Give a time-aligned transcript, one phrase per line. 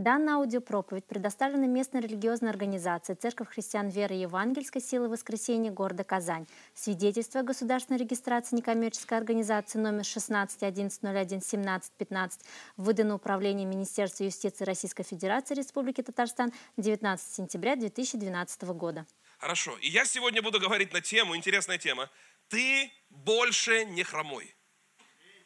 [0.00, 6.46] Данная аудиопроповедь предоставлена местной религиозной организацией Церковь христиан веры Евангельской силы воскресения города Казань.
[6.74, 12.40] Свидетельство о государственной регистрации некоммерческой организации номер 16 11 01 17 15
[12.78, 19.04] выдано Управлением Министерства юстиции Российской Федерации Республики Татарстан 19 сентября 2012 года.
[19.36, 19.76] Хорошо.
[19.82, 22.08] И я сегодня буду говорить на тему, интересная тема.
[22.48, 24.56] Ты больше не хромой.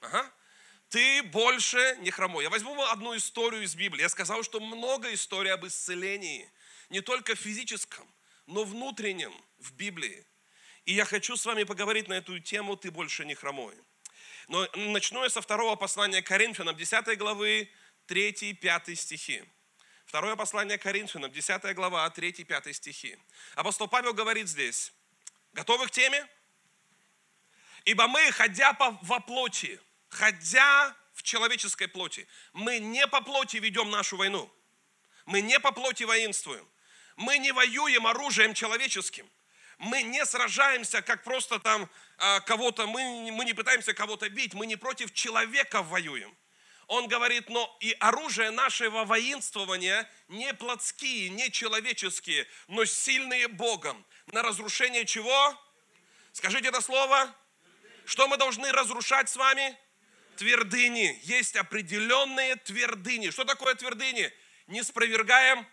[0.00, 0.30] Ага
[0.94, 2.44] ты больше не хромой.
[2.44, 4.02] Я возьму одну историю из Библии.
[4.02, 6.48] Я сказал, что много историй об исцелении,
[6.88, 8.06] не только физическом,
[8.46, 10.24] но внутреннем в Библии.
[10.84, 13.74] И я хочу с вами поговорить на эту тему «Ты больше не хромой».
[14.46, 17.68] Но начну я со второго послания Коринфянам, 10 главы,
[18.06, 19.42] 3 и 5 стихи.
[20.06, 23.18] Второе послание Коринфянам, 10 глава, 3 и 5 стихи.
[23.56, 24.92] Апостол Павел говорит здесь,
[25.54, 26.24] готовы к теме?
[27.84, 29.80] Ибо мы, ходя по, во плоти,
[30.14, 32.26] ходя в человеческой плоти.
[32.52, 34.50] Мы не по плоти ведем нашу войну.
[35.26, 36.66] Мы не по плоти воинствуем.
[37.16, 39.28] Мы не воюем оружием человеческим.
[39.78, 44.66] Мы не сражаемся, как просто там а, кого-то, мы, мы не пытаемся кого-то бить, мы
[44.66, 46.34] не против человека воюем.
[46.86, 54.04] Он говорит, но и оружие нашего воинствования не плотские, не человеческие, но сильные Богом.
[54.26, 55.58] На разрушение чего?
[56.32, 57.34] Скажите это слово.
[58.04, 59.76] Что мы должны разрушать с вами?
[60.36, 61.18] Твердыни.
[61.22, 63.30] Есть определенные твердыни.
[63.30, 64.32] Что такое твердыни?
[64.66, 65.66] Не спровергаем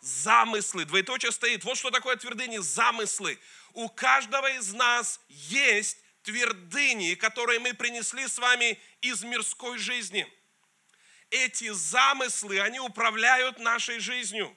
[0.00, 0.84] замыслы.
[0.84, 1.64] Двоеточие стоит.
[1.64, 2.58] Вот что такое твердыни.
[2.58, 3.38] Замыслы.
[3.72, 10.26] У каждого из нас есть твердыни, которые мы принесли с вами из мирской жизни.
[11.30, 14.56] Эти замыслы, они управляют нашей жизнью.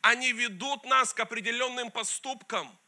[0.00, 2.78] Они ведут нас к определенным поступкам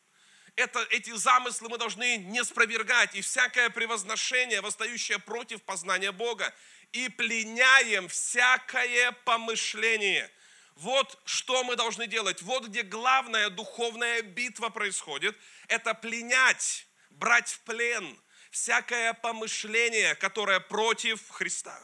[0.56, 6.54] это, эти замыслы мы должны не спровергать, и всякое превозношение, восстающее против познания Бога,
[6.92, 10.30] и пленяем всякое помышление.
[10.76, 12.42] Вот что мы должны делать.
[12.42, 15.36] Вот где главная духовная битва происходит.
[15.68, 21.80] Это пленять, брать в плен всякое помышление, которое против Христа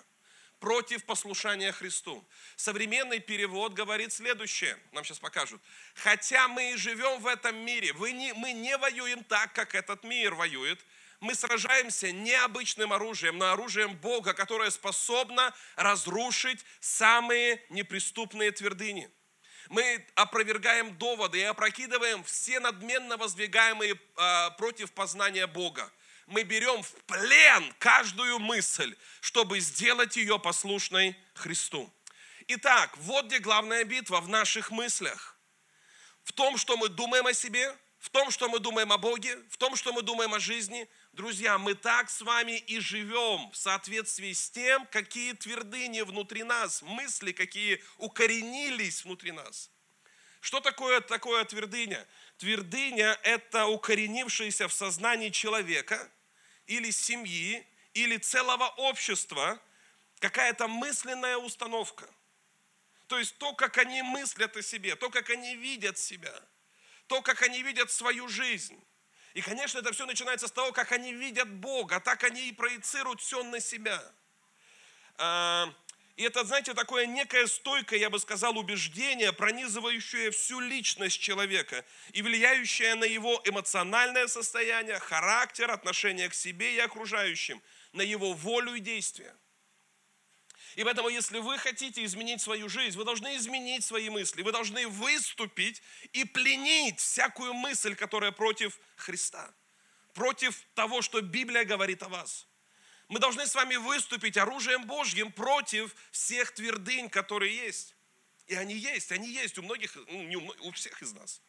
[0.61, 2.25] против послушания Христу.
[2.55, 5.61] Современный перевод говорит следующее, нам сейчас покажут.
[5.95, 10.05] Хотя мы и живем в этом мире, мы не, мы не воюем так, как этот
[10.05, 10.79] мир воюет,
[11.19, 19.11] мы сражаемся не обычным оружием, но оружием Бога, которое способно разрушить самые неприступные твердыни.
[19.69, 25.91] Мы опровергаем доводы и опрокидываем все надменно воздвигаемые э, против познания Бога
[26.31, 31.93] мы берем в плен каждую мысль, чтобы сделать ее послушной Христу.
[32.47, 35.37] Итак, вот где главная битва в наших мыслях.
[36.23, 39.57] В том, что мы думаем о себе, в том, что мы думаем о Боге, в
[39.57, 40.89] том, что мы думаем о жизни.
[41.13, 46.81] Друзья, мы так с вами и живем в соответствии с тем, какие твердыни внутри нас,
[46.83, 49.69] мысли, какие укоренились внутри нас.
[50.41, 52.07] Что такое такое твердыня?
[52.39, 56.09] Твердыня– это укоренившаяся в сознании человека–
[56.67, 59.61] или семьи, или целого общества
[60.19, 62.09] какая-то мысленная установка.
[63.07, 66.33] То есть то, как они мыслят о себе, то, как они видят себя,
[67.09, 68.81] то, как они видят свою жизнь.
[69.35, 73.21] И, конечно, это все начинается с того, как они видят Бога, так они и проецируют
[73.21, 74.01] все на себя.
[76.21, 81.83] И это, знаете, такое некое стойкое, я бы сказал, убеждение, пронизывающее всю личность человека
[82.13, 87.63] и влияющее на его эмоциональное состояние, характер, отношение к себе и окружающим,
[87.95, 89.35] на его волю и действия.
[90.77, 94.89] И поэтому, если вы хотите изменить свою жизнь, вы должны изменить свои мысли, вы должны
[94.89, 95.81] выступить
[96.13, 99.55] и пленить всякую мысль, которая против Христа,
[100.13, 102.47] против того, что Библия говорит о вас–
[103.11, 107.97] мы должны с вами выступить оружием Божьим против всех твердынь, которые есть.
[108.47, 111.43] И они есть, они есть у многих, ну, не у, у всех из нас.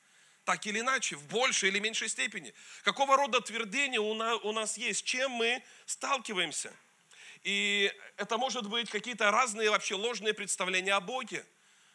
[0.44, 2.52] Так или иначе, в большей или меньшей степени.
[2.82, 6.74] Какого рода твердыни у нас, у нас есть, чем мы сталкиваемся.
[7.44, 11.46] И это может быть какие-то разные вообще ложные представления о Боге.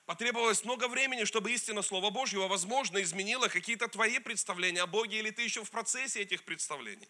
[0.05, 5.31] Потребовалось много времени, чтобы истина Слова Божьего, возможно, изменила какие-то твои представления о Боге, или
[5.31, 7.09] ты еще в процессе этих представлений.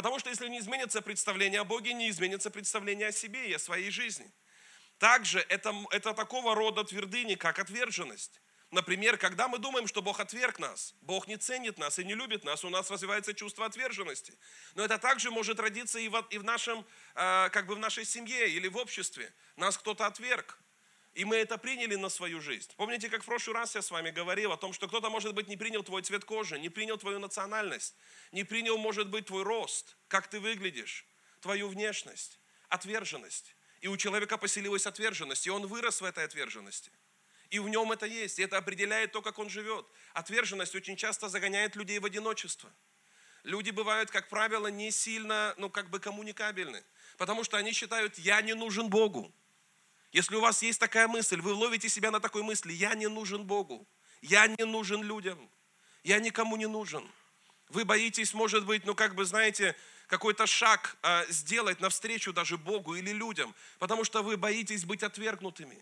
[0.00, 3.58] Потому что если не изменится представление о Боге, не изменится представление о себе и о
[3.58, 4.32] своей жизни.
[4.96, 8.40] Также это, это такого рода твердыни, как отверженность.
[8.70, 12.44] Например, когда мы думаем, что Бог отверг нас, Бог не ценит нас и не любит
[12.44, 14.32] нас, у нас развивается чувство отверженности.
[14.74, 18.06] Но это также может родиться и в, и в, нашем, а, как бы в нашей
[18.06, 19.30] семье или в обществе.
[19.56, 20.58] Нас кто-то отверг.
[21.14, 22.70] И мы это приняли на свою жизнь.
[22.76, 25.48] Помните, как в прошлый раз я с вами говорил о том, что кто-то, может быть,
[25.48, 27.96] не принял твой цвет кожи, не принял твою национальность,
[28.30, 31.04] не принял, может быть, твой рост, как ты выглядишь,
[31.40, 33.56] твою внешность, отверженность.
[33.80, 36.92] И у человека поселилась отверженность, и он вырос в этой отверженности.
[37.50, 38.38] И в нем это есть.
[38.38, 39.86] И это определяет то, как он живет.
[40.12, 42.72] Отверженность очень часто загоняет людей в одиночество.
[43.42, 46.84] Люди бывают, как правило, не сильно, ну, как бы коммуникабельны.
[47.16, 49.34] Потому что они считают, я не нужен Богу.
[50.12, 53.44] Если у вас есть такая мысль, вы ловите себя на такой мысли, я не нужен
[53.44, 53.86] Богу,
[54.22, 55.38] я не нужен людям,
[56.02, 57.08] я никому не нужен.
[57.68, 59.76] Вы боитесь, может быть, ну как бы, знаете,
[60.08, 65.78] какой-то шаг э, сделать навстречу даже Богу или людям, потому что вы боитесь быть отвергнутыми.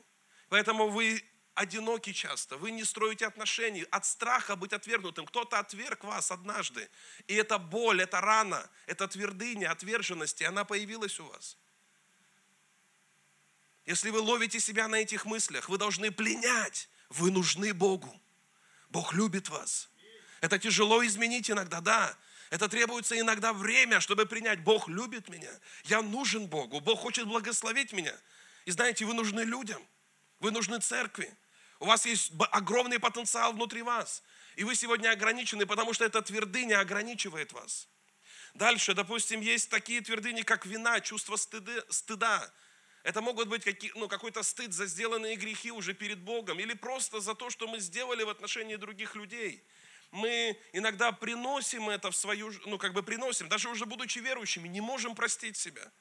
[0.51, 5.25] Поэтому вы одиноки часто, вы не строите отношений от страха быть отвергнутым.
[5.25, 6.91] Кто-то отверг вас однажды,
[7.27, 11.57] и эта боль, эта рана, эта твердыня отверженности, она появилась у вас.
[13.89, 16.91] Если вы ловите себя на этих мыслях, вы должны пленять.
[17.09, 18.15] Вы нужны Богу.
[18.91, 19.89] Бог любит вас.
[20.43, 22.15] Это тяжело изменить иногда, да.
[22.51, 24.61] Это требуется иногда время, чтобы принять.
[24.61, 25.51] Бог любит меня.
[25.85, 26.81] Я нужен Богу.
[26.81, 28.15] Бог хочет благословить меня.
[28.67, 29.83] И знаете, вы нужны людям.
[30.39, 31.35] Вы нужны церкви.
[31.81, 34.23] У вас есть огромный потенциал внутри вас.
[34.57, 37.89] И вы сегодня ограничены, потому что эта твердыня ограничивает вас.
[38.53, 42.53] Дальше, допустим, есть такие твердыни, как вина, чувство стыды, стыда.
[43.03, 47.21] Это могут быть какие, ну, какой-то стыд за сделанные грехи уже перед Богом или просто
[47.21, 49.65] за то, что мы сделали в отношении других людей.
[50.11, 54.81] Мы иногда приносим это в свою, ну как бы приносим, даже уже будучи верующими, не
[54.81, 55.93] можем простить себя.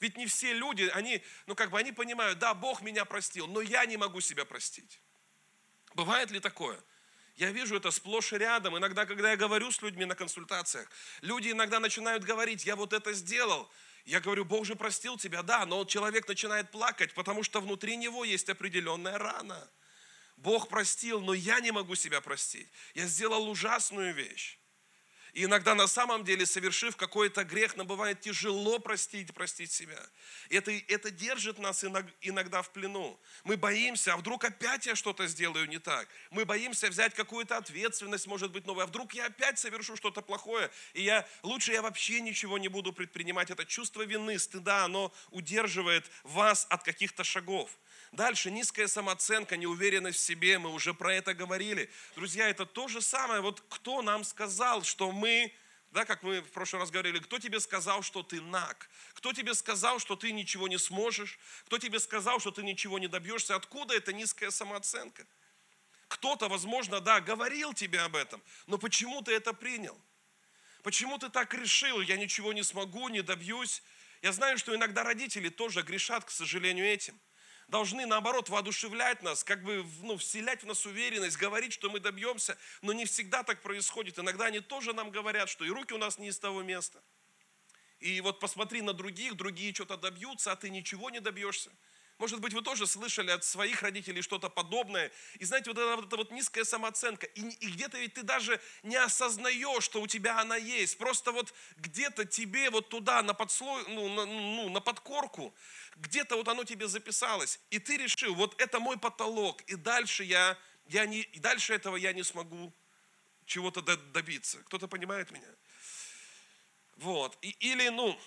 [0.00, 3.60] Ведь не все люди, они, ну как бы они понимают, да, Бог меня простил, но
[3.60, 5.00] я не могу себя простить.
[5.94, 6.82] Бывает ли такое?
[7.36, 8.78] Я вижу это сплошь и рядом.
[8.78, 10.88] Иногда, когда я говорю с людьми на консультациях,
[11.20, 13.70] люди иногда начинают говорить, я вот это сделал,
[14.04, 18.24] я говорю, Бог же простил тебя, да, но человек начинает плакать, потому что внутри него
[18.24, 19.70] есть определенная рана.
[20.36, 22.68] Бог простил, но я не могу себя простить.
[22.94, 24.58] Я сделал ужасную вещь.
[25.34, 30.00] И иногда на самом деле, совершив какой-то грех, нам бывает тяжело простить, простить себя.
[30.48, 31.84] Это, это держит нас
[32.20, 33.18] иногда в плену.
[33.42, 36.08] Мы боимся, а вдруг опять я что-то сделаю не так.
[36.30, 38.84] Мы боимся взять какую-то ответственность, может быть, новую.
[38.84, 42.92] А вдруг я опять совершу что-то плохое, и я, лучше я вообще ничего не буду
[42.92, 43.50] предпринимать.
[43.50, 47.76] Это чувство вины, стыда, оно удерживает вас от каких-то шагов.
[48.12, 51.90] Дальше низкая самооценка, неуверенность в себе, мы уже про это говорили.
[52.14, 53.40] Друзья, это то же самое.
[53.40, 55.23] Вот кто нам сказал, что мы,
[55.90, 58.90] да, как мы в прошлый раз говорили, кто тебе сказал, что ты наг?
[59.12, 61.38] Кто тебе сказал, что ты ничего не сможешь?
[61.66, 63.54] Кто тебе сказал, что ты ничего не добьешься?
[63.54, 65.24] Откуда эта низкая самооценка?
[66.08, 69.96] Кто-то, возможно, да, говорил тебе об этом, но почему ты это принял?
[70.82, 73.82] Почему ты так решил, я ничего не смогу, не добьюсь?
[74.20, 77.18] Я знаю, что иногда родители тоже грешат, к сожалению, этим
[77.68, 82.56] должны, наоборот, воодушевлять нас, как бы ну, вселять в нас уверенность, говорить, что мы добьемся,
[82.82, 84.18] но не всегда так происходит.
[84.18, 87.02] Иногда они тоже нам говорят, что и руки у нас не из того места.
[88.00, 91.70] И вот посмотри на других, другие что-то добьются, а ты ничего не добьешься.
[92.18, 95.10] Может быть, вы тоже слышали от своих родителей что-то подобное.
[95.38, 97.26] И знаете, вот эта вот, эта вот низкая самооценка.
[97.26, 100.96] И, и где-то ведь ты даже не осознаешь, что у тебя она есть.
[100.96, 105.52] Просто вот где-то тебе вот туда, на, подслой, ну, на, ну, на подкорку,
[105.96, 107.58] где-то вот оно тебе записалось.
[107.70, 109.62] И ты решил, вот это мой потолок.
[109.62, 110.56] И дальше, я,
[110.86, 112.72] я не, и дальше этого я не смогу
[113.44, 114.58] чего-то добиться.
[114.66, 115.48] Кто-то понимает меня?
[116.96, 117.36] Вот.
[117.42, 118.18] И, или, ну,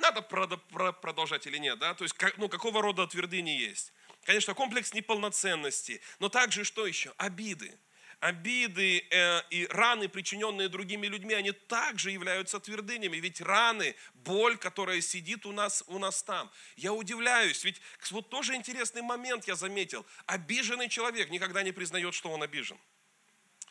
[0.00, 1.94] надо продолжать или нет, да?
[1.94, 3.92] То есть, ну, какого рода твердыни есть?
[4.24, 7.12] Конечно, комплекс неполноценности, но также что еще?
[7.16, 7.78] Обиды.
[8.20, 13.16] Обиды э, и раны, причиненные другими людьми, они также являются твердынями.
[13.16, 16.50] Ведь раны, боль, которая сидит у нас, у нас там.
[16.76, 20.04] Я удивляюсь, ведь вот тоже интересный момент я заметил.
[20.26, 22.78] Обиженный человек никогда не признает, что он обижен.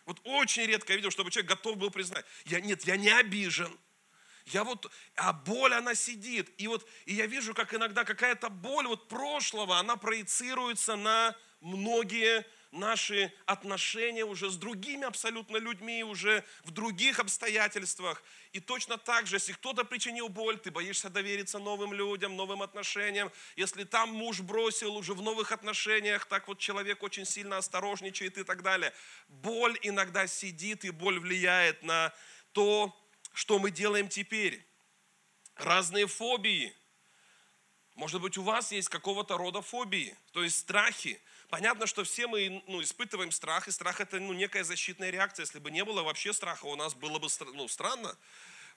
[0.06, 2.25] Вот очень редко я видел, чтобы человек готов был признать.
[2.46, 3.77] Я, нет, я не обижен.
[4.50, 6.51] Я вот, а боль, она сидит.
[6.58, 12.46] И вот, и я вижу, как иногда какая-то боль вот прошлого, она проецируется на многие
[12.72, 18.24] наши отношения уже с другими абсолютно людьми, уже в других обстоятельствах.
[18.53, 23.32] И точно так же, если кто-то причинил боль, ты боишься довериться новым людям, новым отношениям.
[23.56, 28.44] Если там муж бросил уже в новых отношениях, так вот человек очень сильно осторожничает и
[28.44, 28.94] так далее.
[29.27, 32.13] Боль иногда сидит, и боль влияет на
[32.53, 32.96] то,
[33.39, 34.62] что мы делаем теперь?
[35.55, 36.75] Разные фобии.
[37.96, 41.22] Может быть, у вас есть какого-то рода фобии, то есть страхи.
[41.48, 45.46] Понятно, что все мы ну, испытываем страх, и страх это ну, некая защитная реакция.
[45.46, 48.13] Если бы не было вообще страха, у нас было бы ну, странно.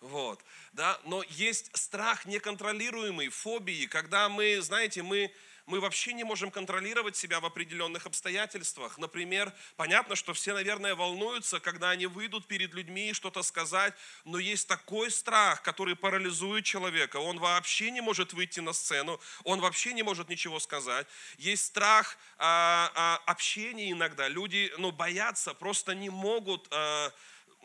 [0.01, 0.41] Вот,
[0.73, 1.01] да?
[1.07, 5.35] Но есть страх неконтролируемый, фобии, когда мы, знаете, мы,
[5.73, 8.99] мы вообще не можем контролировать себя в определенных обстоятельствах.
[8.99, 13.95] Например, понятно, что все, наверное, волнуются, когда они выйдут перед людьми и что-то сказать,
[14.27, 17.17] но есть такой страх, который парализует человека.
[17.17, 21.07] Он вообще не может выйти на сцену, он вообще не может ничего сказать.
[21.39, 24.29] Есть страх а, а, общения иногда.
[24.29, 27.15] Люди ну, боятся, просто не могут а,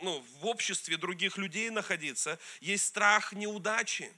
[0.01, 2.39] ну, в обществе других людей находиться.
[2.61, 4.09] Есть страх неудачи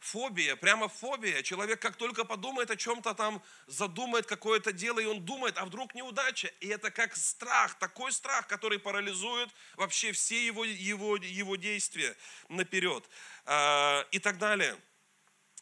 [0.00, 1.42] фобия, прямо фобия.
[1.42, 5.94] Человек как только подумает о чем-то там, задумает какое-то дело, и он думает, а вдруг
[5.94, 6.48] неудача.
[6.60, 12.16] И это как страх, такой страх, который парализует вообще все его, его, его действия
[12.48, 13.08] наперед.
[13.44, 14.76] А, и так далее.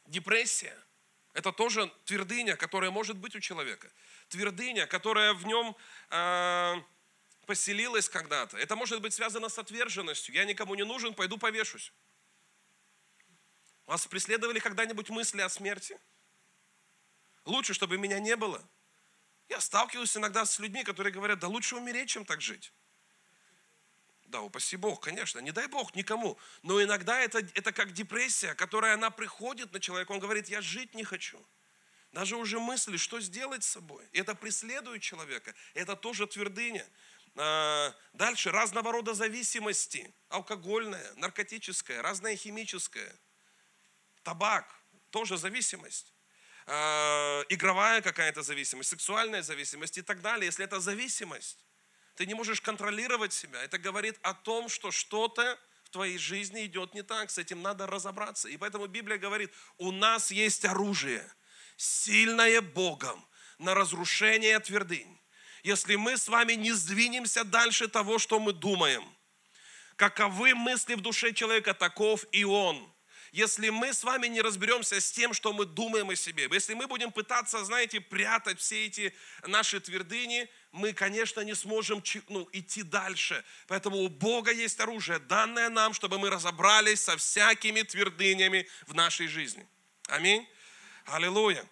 [0.07, 0.77] Депрессия–
[1.35, 3.91] это тоже твердыня, которая может быть у человека.
[4.29, 5.77] Твердыня, которая в нем
[6.11, 6.83] а,
[7.47, 8.57] поселилась когда-то.
[8.57, 10.35] Это может быть связано с отверженностью.
[10.35, 11.93] Я никому не нужен, пойду повешусь.
[13.89, 15.99] Вас преследовали когда-нибудь мысли о смерти?
[17.47, 18.63] Лучше, чтобы меня не было.
[19.49, 22.71] Я сталкиваюсь иногда с людьми, которые говорят, да лучше умереть, чем так жить.
[24.27, 26.39] Да, упаси Бог, конечно, не дай Бог никому.
[26.63, 30.13] Но иногда это, это как депрессия, которая она приходит на человека.
[30.13, 31.43] Он говорит, я жить не хочу.
[32.13, 34.07] Даже уже мысли, что сделать с собой.
[34.13, 35.55] Это преследует человека.
[35.73, 36.87] Это тоже твердыня.
[37.37, 40.15] А, дальше разного рода зависимости.
[40.29, 43.11] Алкогольная, наркотическая, разная химическая–
[44.29, 44.67] табак,
[45.11, 46.13] тоже зависимость.
[46.67, 50.45] Э, игровая какая-то зависимость, сексуальная зависимость и так далее.
[50.45, 51.65] Если это зависимость,
[52.15, 53.63] ты не можешь контролировать себя.
[53.63, 57.87] Это говорит о том, что что-то в твоей жизни идет не так, с этим надо
[57.87, 58.51] разобраться.
[58.51, 61.25] И поэтому Библия говорит, у нас есть оружие,
[61.79, 63.27] сильное Богом
[63.59, 65.19] на разрушение твердынь.
[65.63, 69.05] Если мы с вами не сдвинемся дальше того, что мы думаем,
[69.97, 72.93] каковы мысли в душе человека, таков и он–
[73.33, 76.87] если мы с вами не разберемся с тем, что мы думаем о себе, если мы
[76.87, 79.15] будем пытаться, знаете, прятать все эти
[79.47, 83.45] наши твердыни, мы, конечно, не сможем ну, идти дальше.
[83.67, 89.29] Поэтому у Бога есть оружие, данное нам, чтобы мы разобрались со всякими твердынями в нашей
[89.29, 89.67] жизни.
[90.09, 90.49] Аминь.
[91.07, 91.65] Аллилуйя.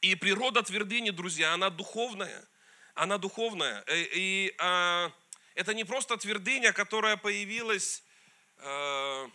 [0.00, 2.46] И природа твердыни, друзья, она духовная.
[2.94, 3.80] Она духовная.
[3.82, 5.12] И, э, и а,
[5.54, 8.02] это не просто твердыня, которая появилась...
[8.58, 9.30] А,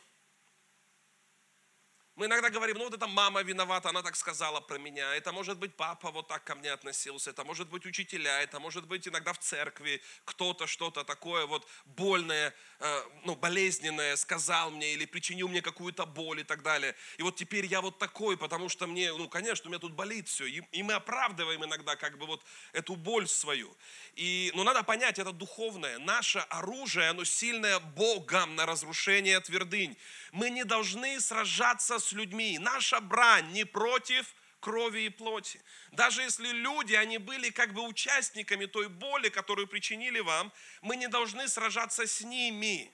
[2.20, 5.16] мы иногда говорим, ну вот это мама виновата, она так сказала про меня.
[5.16, 7.30] Это может быть папа вот так ко мне относился.
[7.30, 12.54] Это может быть учителя, это может быть иногда в церкви кто-то что-то такое вот больное,
[12.80, 16.94] э, ну болезненное сказал мне или причинил мне какую-то боль и так далее.
[17.18, 20.28] И вот теперь я вот такой, потому что мне, ну конечно, у меня тут болит
[20.28, 20.46] все.
[20.46, 23.74] И, мы оправдываем иногда как бы вот эту боль свою.
[24.16, 26.00] И, ну надо понять, это духовное.
[26.00, 29.96] Наше оружие, оно сильное Богом на разрушение твердынь.
[30.34, 32.58] Мы не должны сражаться с людьми.
[32.60, 35.62] Наша брань не против крови и плоти.
[35.92, 40.51] Даже если люди, они были как бы участниками той боли, которую причинили вам,
[40.82, 42.94] мы не должны сражаться с ними.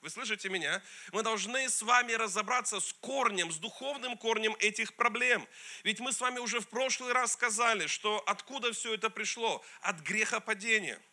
[0.00, 0.82] Вы слышите меня?
[1.12, 5.46] Мы должны с вами разобраться с корнем, с духовным корнем этих проблем.
[5.84, 9.64] Ведь мы с вами уже в прошлый раз сказали, что откуда все это пришло?
[9.80, 11.00] От грехопадения–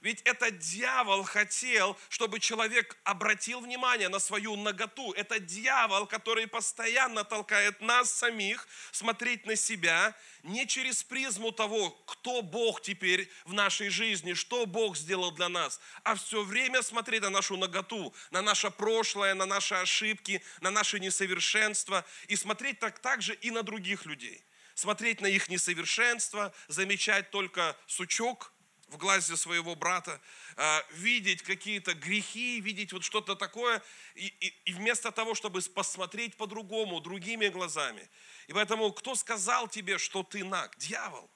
[0.00, 5.12] ведь это дьявол хотел, чтобы человек обратил внимание на свою наготу.
[5.12, 12.42] Это дьявол, который постоянно толкает нас самих смотреть на себя не через призму того, кто
[12.42, 17.30] Бог теперь в нашей жизни, что Бог сделал для нас, а все время смотреть на
[17.30, 23.34] нашу наготу, на наше прошлое, на наши ошибки, на наши несовершенства и смотреть так также
[23.34, 24.44] и на других людей.
[24.74, 28.52] Смотреть на их несовершенство, замечать только сучок–
[28.88, 30.20] в глазе своего брата,
[30.56, 33.82] а, видеть какие-то грехи, видеть вот что-то такое,
[34.14, 38.08] и, и, и вместо того, чтобы посмотреть по-другому, другими глазами.
[38.46, 40.76] И поэтому, кто сказал тебе, что ты наг?
[40.78, 41.30] Дьявол.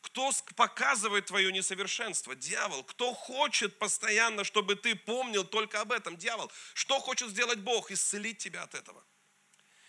[0.00, 2.34] Кто показывает твое несовершенство?
[2.34, 2.84] Дьявол.
[2.84, 6.16] Кто хочет постоянно, чтобы ты помнил только об этом?
[6.16, 6.50] Дьявол.
[6.74, 7.90] Что хочет сделать Бог?
[7.90, 9.04] Исцелить тебя от этого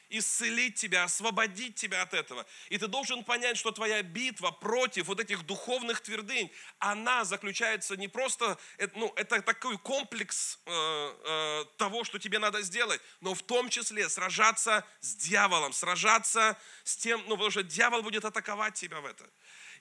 [0.10, 2.46] исцелить тебя, освободить тебя от этого.
[2.70, 8.08] И ты должен понять, что твоя битва против вот этих духовных твердынь, она заключается не
[8.08, 8.58] просто,
[8.96, 14.10] ну, это такой комплекс э, э, того, что тебе надо сделать, но в том числе
[14.10, 19.30] сражаться с дьяволом, сражаться с тем, ну, потому что дьявол будет атаковать тебя в это.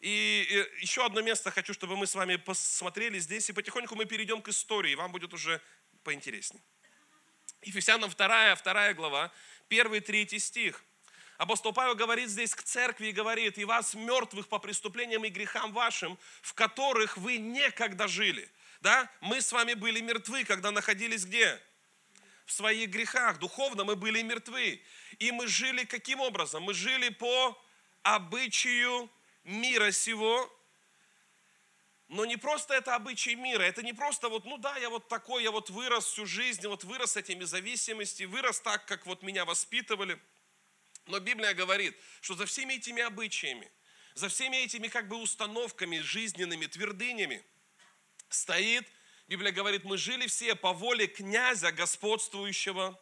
[0.00, 4.04] И, и еще одно место хочу, чтобы мы с вами посмотрели здесь, и потихоньку мы
[4.04, 5.60] перейдем к истории, вам будет уже
[6.02, 6.62] поинтереснее.
[7.62, 9.32] Ефесянам 2, 2 глава,
[9.68, 10.82] первый, третий стих.
[11.38, 15.72] Апостол Павел говорит здесь к церкви и говорит, и вас мертвых по преступлениям и грехам
[15.72, 18.50] вашим, в которых вы некогда жили.
[18.80, 19.10] Да?
[19.20, 21.60] Мы с вами были мертвы, когда находились где?
[22.46, 23.38] В своих грехах.
[23.38, 24.80] Духовно мы были мертвы.
[25.18, 26.62] И мы жили каким образом?
[26.62, 27.60] Мы жили по
[28.02, 29.10] обычаю
[29.44, 30.50] мира сего,
[32.08, 35.42] но не просто это обычай мира, это не просто вот, ну да, я вот такой,
[35.42, 39.44] я вот вырос всю жизнь, вот вырос с этими зависимостями, вырос так, как вот меня
[39.44, 40.20] воспитывали.
[41.06, 43.70] Но Библия говорит, что за всеми этими обычаями,
[44.14, 47.44] за всеми этими как бы установками жизненными, твердынями
[48.28, 48.86] стоит,
[49.26, 53.00] Библия говорит, мы жили все по воле князя, господствующего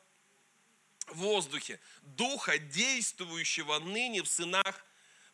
[1.09, 4.87] в воздухе, духа, действующего ныне в сынах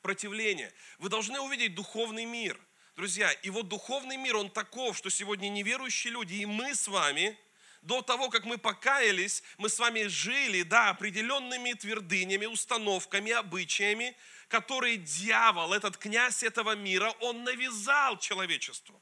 [0.03, 0.73] противления.
[0.99, 2.61] Вы должны увидеть духовный мир–
[2.97, 7.39] Друзья, и вот духовный мир, он таков, что сегодня неверующие люди, и мы с вами,
[7.83, 14.17] до того, как мы покаялись, мы с вами жили, да, определенными твердынями, установками, обычаями,
[14.49, 19.01] которые дьявол, этот князь этого мира, он навязал человечеству.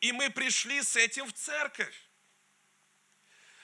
[0.00, 1.94] И мы пришли с этим в церковь.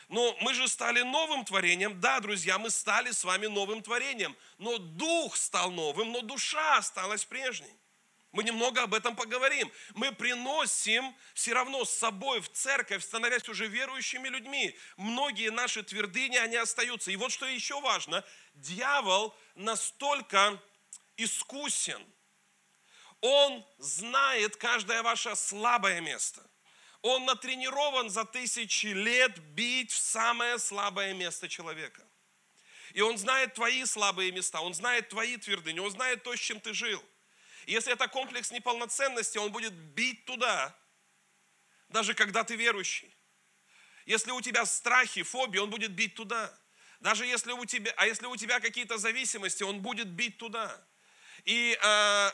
[0.08, 2.00] Но мы же стали новым творением.
[2.00, 4.34] Да, друзья, мы стали с вами новым творением.
[4.56, 7.76] Но дух стал новым, но душа осталась прежней.
[8.32, 9.72] Мы немного об этом поговорим.
[9.94, 14.76] Мы приносим все равно с собой в церковь, становясь уже верующими людьми.
[14.96, 17.10] Многие наши твердыни, они остаются.
[17.10, 18.22] И вот что еще важно,
[18.54, 20.60] дьявол настолько
[21.16, 22.04] искусен.
[23.22, 26.46] Он знает каждое ваше слабое место.
[27.00, 32.06] Он натренирован за тысячи лет бить в самое слабое место человека.
[32.92, 36.60] И он знает твои слабые места, он знает твои твердыни, он знает то, с чем
[36.60, 37.02] ты жил–
[37.68, 40.74] если это комплекс неполноценности, он будет бить туда,
[41.88, 43.14] даже когда ты верующий.
[44.06, 46.52] Если у тебя страхи, фобии, он будет бить туда.
[47.00, 50.82] Даже если у тебя, а если у тебя какие-то зависимости, он будет бить туда.
[51.44, 52.30] И, э,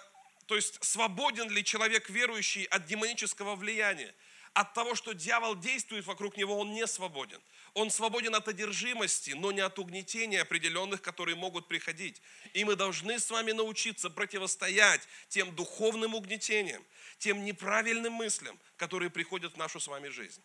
[0.46, 4.14] то есть, свободен ли человек верующий от демонического влияния?
[4.54, 7.42] От того, что дьявол действует вокруг него, он не свободен.
[7.74, 12.22] Он свободен от одержимости, но не от угнетения определенных, которые могут приходить.
[12.52, 16.84] И мы должны с вами научиться противостоять тем духовным угнетениям,
[17.18, 20.42] тем неправильным мыслям, которые приходят в нашу с вами жизнь.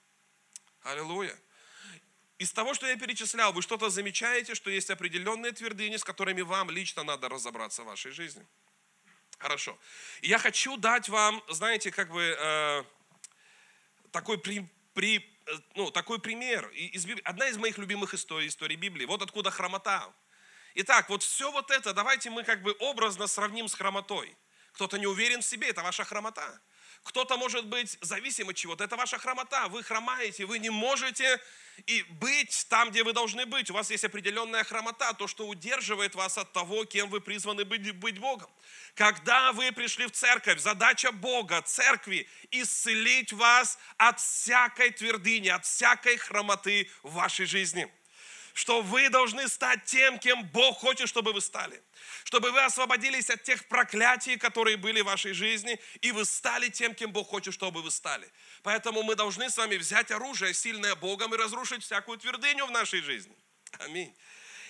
[0.81, 1.37] Аллилуйя.
[2.39, 6.71] Из того, что я перечислял, вы что-то замечаете, что есть определенные твердыни, с которыми вам
[6.71, 8.43] лично надо разобраться в вашей жизни?
[9.37, 9.77] Хорошо.
[10.21, 12.83] Я хочу дать вам, знаете, как бы э,
[14.11, 16.67] такой при, при Э, ну, такой пример.
[16.69, 17.23] Из Библии.
[17.25, 19.05] Одна из моих любимых историй, истории Библии.
[19.05, 20.13] Вот откуда хромота.
[20.75, 24.37] Итак, вот все вот это, давайте мы как бы образно сравним с хромотой.
[24.73, 26.61] Кто-то не уверен в себе, это ваша хромота.
[27.03, 28.83] Кто-то может быть зависим от чего-то.
[28.83, 29.67] Это ваша хромота.
[29.67, 31.39] Вы хромаете, вы не можете
[31.85, 33.69] и быть там, где вы должны быть.
[33.69, 37.95] У вас есть определенная хромота, то, что удерживает вас от того, кем вы призваны быть,
[37.95, 38.49] быть Богом.
[38.95, 46.17] Когда вы пришли в церковь, задача Бога, церкви, исцелить вас от всякой твердыни, от всякой
[46.17, 47.91] хромоты в вашей жизни.
[48.59, 51.81] Что вы должны стать тем, кем Бог хочет, чтобы вы стали
[52.29, 56.93] чтобы вы освободились от тех проклятий, которые были в вашей жизни, и вы стали тем,
[56.93, 58.31] кем Бог хочет, чтобы вы стали.
[58.61, 63.01] Поэтому мы должны с вами взять оружие, сильное Богом, и разрушить всякую твердыню в нашей
[63.01, 63.35] жизни.
[63.79, 64.15] Аминь.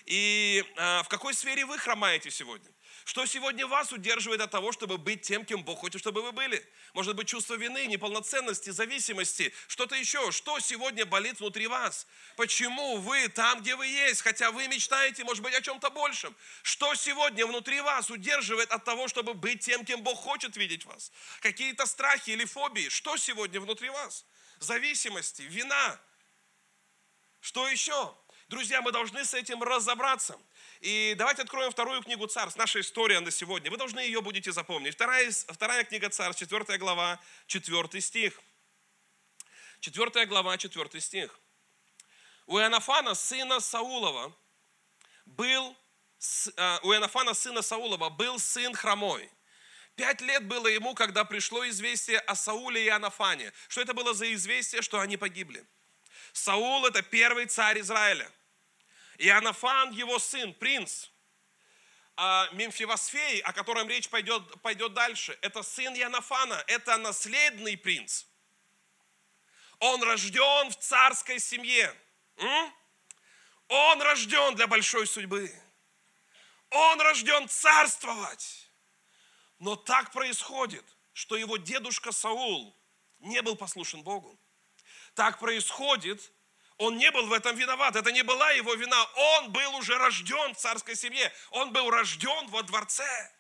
[0.06, 2.70] И а, в какой сфере вы хромаете сегодня?
[3.10, 6.64] Что сегодня вас удерживает от того, чтобы быть тем, кем Бог хочет, чтобы вы были?
[6.94, 10.32] Может быть, чувство вины, неполноценности, зависимости, что-то еще.
[10.32, 12.06] Что сегодня болит внутри вас?
[12.36, 16.36] Почему вы там, где вы есть, хотя вы мечтаете, может быть, о чем-то большем?
[16.62, 21.12] Что сегодня внутри вас удерживает от того, чтобы быть тем, кем Бог хочет видеть вас?
[21.40, 22.90] Какие-то страхи или фобии?
[22.90, 24.24] Что сегодня внутри вас?
[24.60, 26.00] Зависимости, вина.
[27.42, 28.16] Что еще?
[28.50, 30.40] Друзья, мы должны с этим разобраться.
[30.80, 33.70] И давайте откроем вторую книгу Царств, наша история на сегодня.
[33.70, 34.94] Вы должны ее будете запомнить.
[34.94, 38.40] Вторая, вторая книга Царств, 4 глава, 4 стих.
[39.82, 41.38] 4 глава, 4 стих.
[42.46, 44.34] У Иоаннафана, сына Саулова,
[45.26, 45.76] был,
[46.56, 49.30] а, у Иоаннафана, сына Саулова, был сын хромой.
[49.98, 53.52] Пять лет было ему, когда пришло известие о Сауле и Иоаннафане.
[53.68, 55.66] Что это было за известие, что они погибли?
[56.32, 58.32] Саул– это первый царь Израиля.
[59.20, 61.10] Иоаннафан, его сын, принц,
[62.16, 68.26] а Мемфивосфей, о котором речь пойдет, пойдет дальше, это сын Иоаннафана, это наследный принц.
[69.80, 71.96] Он рожден в царской семье.
[73.68, 75.54] Он рожден для большой судьбы.
[76.70, 78.70] Он рожден царствовать.
[79.60, 82.78] Но так происходит, что его дедушка Саул
[83.20, 84.40] не был послушен Богу.
[85.14, 86.32] Так происходит,
[86.80, 89.06] он не был в этом виноват, это не была его вина.
[89.38, 93.32] Он был уже рожден в царской семье, он был рожден во дворце.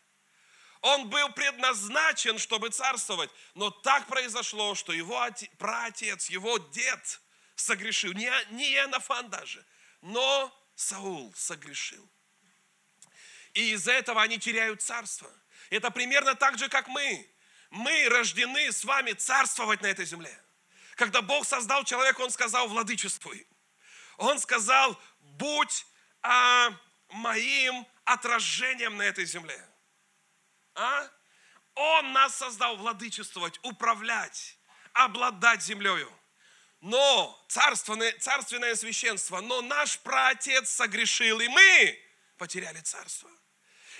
[0.81, 3.29] Он был предназначен, чтобы царствовать.
[3.55, 5.25] Но так произошло, что его
[5.57, 7.21] праотец, его дед
[7.55, 8.11] согрешил.
[8.13, 9.65] Не, не Иоаннафан даже,
[10.01, 12.07] но Саул согрешил.
[13.53, 15.31] И из-за этого они теряют царство.
[15.69, 17.29] Это примерно так же, как мы.
[17.69, 20.37] Мы рождены с вами царствовать на этой земле.
[20.99, 23.47] Когда Бог создал человека, Он сказал, владычествуй.
[24.17, 25.85] Он сказал, будь
[26.21, 26.71] а,
[27.07, 29.65] моим отражением на этой земле.
[30.75, 31.09] А?
[31.75, 34.57] Он нас создал владычествовать, управлять,
[34.91, 36.11] обладать землею.
[36.81, 41.97] Но царственное, царственное священство, но наш праотец согрешил, и мы
[42.37, 43.31] потеряли царство.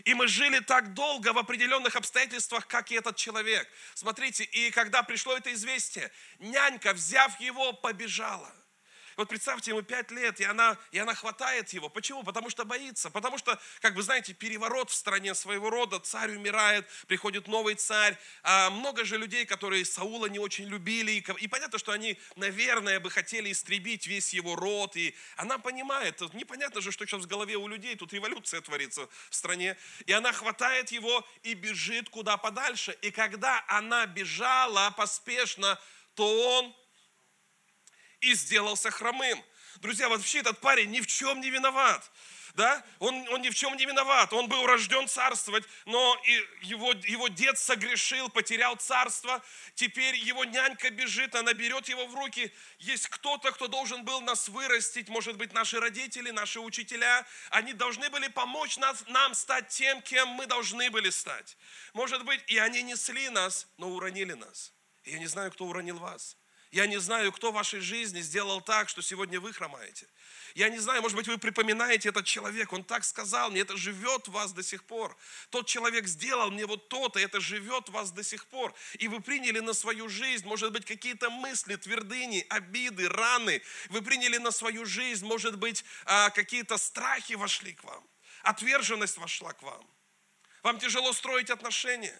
[0.05, 3.67] И мы жили так долго в определенных обстоятельствах, как и этот человек.
[3.93, 8.51] Смотрите, и когда пришло это известие, нянька, взяв его, побежала.
[9.19, 11.89] Вот представьте, ему пять лет, и она, и она хватает его.
[11.89, 12.23] Почему?
[12.23, 13.09] Потому что боится.
[13.09, 18.17] Потому что, как вы знаете, переворот в стране своего рода, царь умирает, приходит новый царь.
[18.43, 21.11] А много же людей, которые Саула не очень любили.
[21.11, 24.95] И, и понятно, что они, наверное, бы хотели истребить весь его род.
[24.95, 29.35] И она понимает, непонятно же, что сейчас в голове у людей, тут революция творится в
[29.35, 29.75] стране.
[30.05, 32.97] И она хватает его и бежит куда подальше.
[33.01, 35.77] И когда она бежала поспешно,
[36.15, 36.75] то он
[38.21, 39.43] и сделался хромым.
[39.77, 42.09] Друзья, вообще этот парень ни в чем не виноват.
[42.55, 42.83] Да?
[42.99, 44.33] Он, он ни в чем не виноват.
[44.33, 49.41] Он был рожден царствовать, но и его, его дед согрешил, потерял царство.
[49.75, 52.51] Теперь его нянька бежит, она берет его в руки.
[52.79, 57.25] Есть кто-то, кто должен был нас вырастить, может быть, наши родители, наши учителя.
[57.51, 61.55] Они должны были помочь нас, нам стать тем, кем мы должны были стать.
[61.93, 64.73] Может быть, и они несли нас, но уронили нас.
[65.05, 66.35] Я не знаю, кто уронил вас.
[66.71, 70.05] Я не знаю, кто в вашей жизни сделал так, что сегодня вы хромаете.
[70.53, 74.27] Я не знаю, может быть, вы припоминаете этот человек, он так сказал мне, это живет
[74.27, 75.17] в вас до сих пор.
[75.49, 78.73] Тот человек сделал мне вот то-то, это живет в вас до сих пор.
[78.99, 83.63] И вы приняли на свою жизнь, может быть, какие-то мысли, твердыни, обиды, раны.
[83.89, 88.03] Вы приняли на свою жизнь, может быть, а, какие-то страхи вошли к вам.
[88.43, 89.87] Отверженность вошла к вам.
[90.61, 92.17] Вам тяжело строить отношения.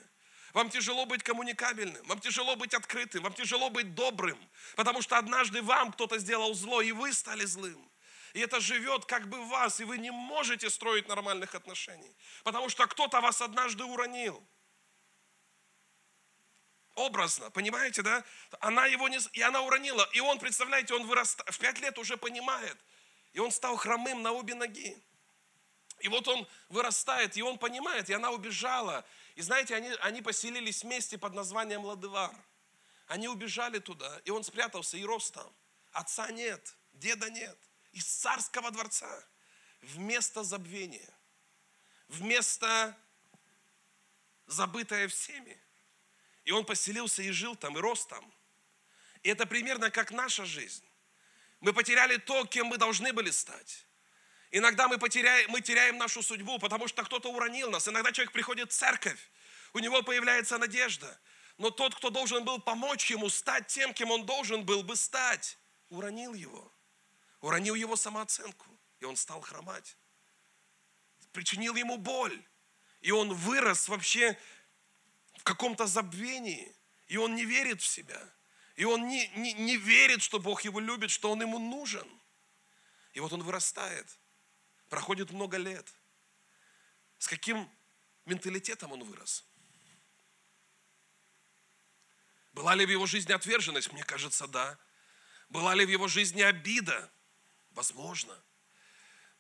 [0.54, 4.40] Вам тяжело быть коммуникабельным, вам тяжело быть открытым, вам тяжело быть добрым,
[4.76, 7.90] потому что однажды вам кто-то сделал зло, и вы стали злым.
[8.34, 12.70] И это живет как бы в вас, и вы не можете строить нормальных отношений, потому
[12.70, 14.44] что кто-то вас однажды уронил.
[16.96, 18.26] Образно, понимаете, да?
[18.60, 19.20] Она его не...
[19.32, 20.08] И она уронила.
[20.12, 22.78] И он, представляете, он вырастает, в пять лет уже понимает.
[23.32, 25.02] И он стал хромым на обе ноги.
[26.00, 29.06] И вот он вырастает, и он понимает, и она убежала.
[29.40, 32.36] И знаете, они, они поселились вместе под названием Ладывар.
[33.08, 35.50] Они убежали туда, и он спрятался и рос там.
[35.94, 37.58] Отца нет, деда нет.
[37.94, 39.10] Из царского дворца.
[39.80, 41.10] Вместо забвения.
[42.10, 42.98] Вместо
[44.46, 45.58] забытое всеми.
[46.44, 48.30] И он поселился и жил там, и рос там.
[49.24, 50.84] И это примерно как наша жизнь.
[51.62, 53.86] Мы потеряли то, кем мы должны были стать.
[54.52, 57.88] Иногда мы, потеряем, мы теряем нашу судьбу, потому что кто-то уронил нас.
[57.88, 59.20] Иногда человек приходит в церковь,
[59.74, 61.20] у него появляется надежда.
[61.58, 65.58] Но тот, кто должен был помочь ему стать тем, кем он должен был бы стать,
[65.90, 66.74] уронил его.
[67.42, 68.66] Уронил его самооценку,
[69.00, 69.98] и он стал хромать.
[71.32, 72.42] Причинил ему боль.
[73.02, 74.38] И он вырос вообще
[75.38, 76.76] в каком-то забвении.
[77.08, 78.22] И он не верит в себя.
[78.76, 82.08] И он не, не, не верит, что Бог его любит, что он ему нужен.
[83.14, 84.19] И вот он вырастает.
[84.90, 85.88] Проходит много лет.
[87.20, 87.70] С каким
[88.26, 89.46] менталитетом он вырос?
[92.54, 93.94] Была ли в его жизни отверженность?
[93.94, 94.78] Мне кажется, да.
[95.50, 97.12] Была ли в его жизни обида?
[97.72, 98.36] Возможно.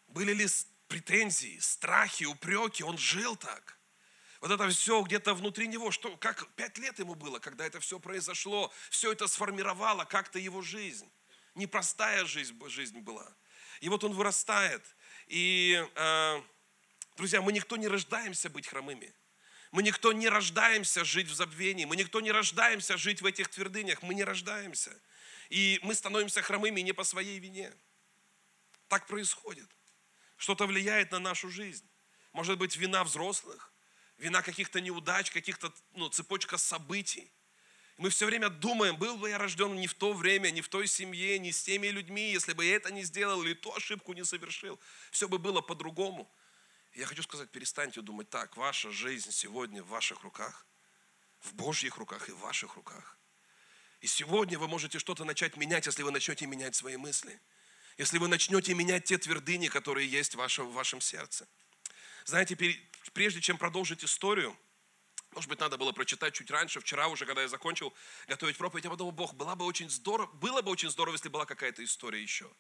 [0.08, 0.48] Были ли
[0.88, 2.84] претензии, страхи, упреки?
[2.84, 3.78] Он жил так.
[4.42, 8.00] Вот это все где-то внутри него, что, как пять лет ему было, когда это все
[8.00, 11.12] произошло, все это сформировало как-то его жизнь.
[11.56, 13.36] Непростая жизнь, жизнь была.
[13.82, 14.84] И вот он вырастает,
[15.30, 16.42] и, э,
[17.16, 19.14] друзья, мы никто не рождаемся быть хромыми.
[19.72, 21.86] Мы никто не рождаемся жить в забвении.
[21.86, 24.02] Мы никто не рождаемся жить в этих твердынях.
[24.02, 25.00] Мы не рождаемся.
[25.50, 27.72] И мы становимся хромыми не по своей вине.
[28.88, 29.70] Так происходит.
[30.38, 31.88] Что-то влияет на нашу жизнь.
[32.34, 33.72] Может быть, вина взрослых,
[34.18, 37.32] вина каких-то неудач, каких-то ну, цепочка событий.
[38.00, 40.88] Мы все время думаем, был бы я рожден не в то время, не в той
[40.88, 44.24] семье, не с теми людьми, если бы я это не сделал или ту ошибку не
[44.24, 44.80] совершил,
[45.12, 46.32] все бы было по-другому.
[46.94, 50.66] Я хочу сказать, перестаньте думать так, ваша жизнь сегодня в ваших руках,
[51.42, 53.18] в Божьих руках и в ваших руках.
[54.00, 57.38] И сегодня вы можете что-то начать менять, если вы начнете менять свои мысли.
[57.98, 61.50] Если вы начнете менять те твердыни, которые есть в вашем, в вашем сердце.
[62.24, 62.58] Знаете,
[63.12, 64.58] прежде чем продолжить историю,
[65.40, 67.94] может быть, надо было прочитать чуть раньше, вчера уже, когда я закончил
[68.28, 71.46] готовить проповедь, я подумал, Бог, было бы очень здорово, было бы очень здорово, если была
[71.46, 72.52] какая-то история еще.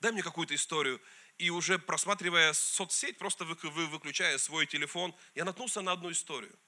[0.00, 1.02] Дай мне какую-то историю.
[1.36, 6.58] И уже просматривая соцсеть, просто вы, вы, выключая свой телефон, я наткнулся на одну историю.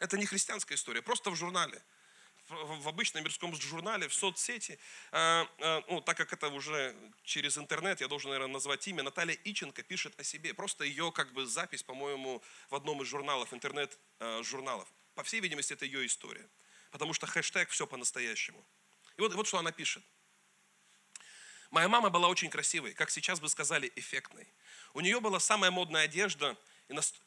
[0.00, 1.80] Это не христианская история, просто в журнале–
[2.48, 4.78] в обычном мирском журнале, в соцсети,
[5.12, 9.36] а, а, ну, так как это уже через интернет, я должен, наверное, назвать имя, Наталья
[9.44, 10.54] Иченко пишет о себе.
[10.54, 14.88] Просто ее как бы запись, по-моему, в одном из журналов, интернет-журналов.
[15.14, 16.48] По всей видимости, это ее история.
[16.90, 18.64] Потому что хэштег «все по-настоящему».
[19.16, 20.04] И вот, вот что она пишет.
[21.70, 24.46] Моя мама была очень красивой, как сейчас бы сказали, эффектной.
[24.94, 26.56] У нее была самая модная одежда.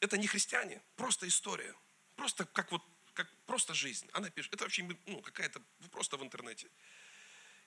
[0.00, 1.74] Это не христиане, просто история.
[2.16, 2.82] Просто как вот
[3.24, 4.08] как просто жизнь.
[4.12, 6.68] Она пишет, это вообще ну, какая-то, просто в интернете.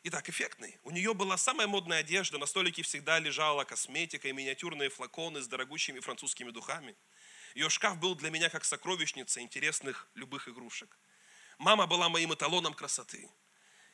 [0.04, 0.80] Итак, эффектный.
[0.84, 5.48] У нее была самая модная одежда, на столике всегда лежала косметика и миниатюрные флаконы с
[5.48, 6.96] дорогущими французскими духами.
[7.54, 10.98] Ее шкаф был для меня как сокровищница интересных любых игрушек.
[11.60, 13.30] Мама была моим эталоном красоты,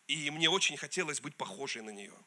[0.07, 2.17] и мне очень хотелось быть похожей на нее.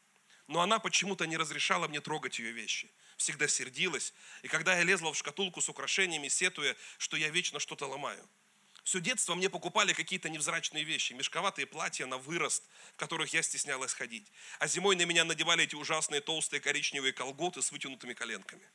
[0.47, 2.93] Но она почему-то не разрешала мне трогать ее вещи.
[3.17, 7.87] Всегда сердилась, и когда я лезла в шкатулку с украшениями, сетуя, что я вечно что-то
[7.87, 8.29] ломаю–
[8.83, 12.65] все детство мне покупали какие-то невзрачные вещи, мешковатые платья на вырост,
[12.95, 14.31] в которых я стеснялась ходить.
[14.59, 18.69] А зимой на меня надевали эти ужасные толстые коричневые колготы с вытянутыми коленками.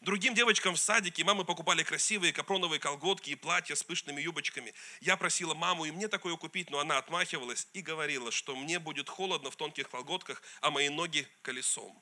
[0.00, 4.74] Другим девочкам в садике мамы покупали красивые капроновые колготки и платья с пышными юбочками.
[5.00, 9.08] Я просила маму и мне такое купить, но она отмахивалась и говорила, что мне будет
[9.08, 11.96] холодно в тонких колготках, а мои ноги колесом.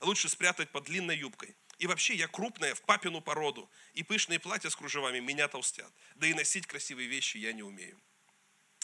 [0.00, 1.54] Лучше спрятать под длинной юбкой.
[1.78, 3.68] И вообще я крупная в папину породу.
[3.94, 5.92] И пышные платья с кружевами меня толстят.
[6.14, 8.00] Да и носить красивые вещи я не умею.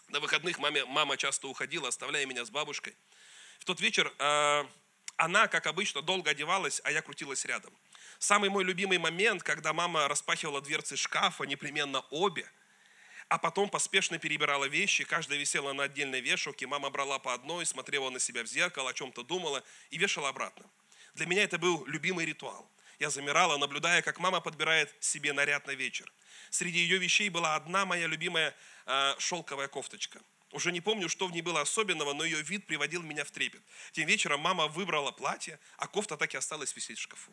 [0.08, 2.96] На выходных маме, мама часто уходила, оставляя меня с бабушкой.
[3.58, 4.64] В тот вечер э,
[5.16, 7.76] она, как обычно, долго одевалась, а я крутилась рядом.
[8.18, 12.50] Самый мой любимый момент, когда мама распахивала дверцы шкафа, непременно обе,
[13.28, 18.08] а потом поспешно перебирала вещи, каждая висела на отдельной вешалке, мама брала по одной, смотрела
[18.10, 20.64] на себя в зеркало, о чем-то думала и вешала обратно.
[21.14, 22.70] Для меня это был любимый ритуал.
[22.98, 26.12] Я замирала, наблюдая, как мама подбирает себе наряд на вечер.
[26.50, 28.54] Среди ее вещей была одна моя любимая
[28.86, 30.20] э, шелковая кофточка.
[30.50, 33.62] Уже не помню, что в ней было особенного, но ее вид приводил меня в трепет.
[33.92, 37.32] Тем вечером мама выбрала платье, а кофта так и осталась висеть в шкафу.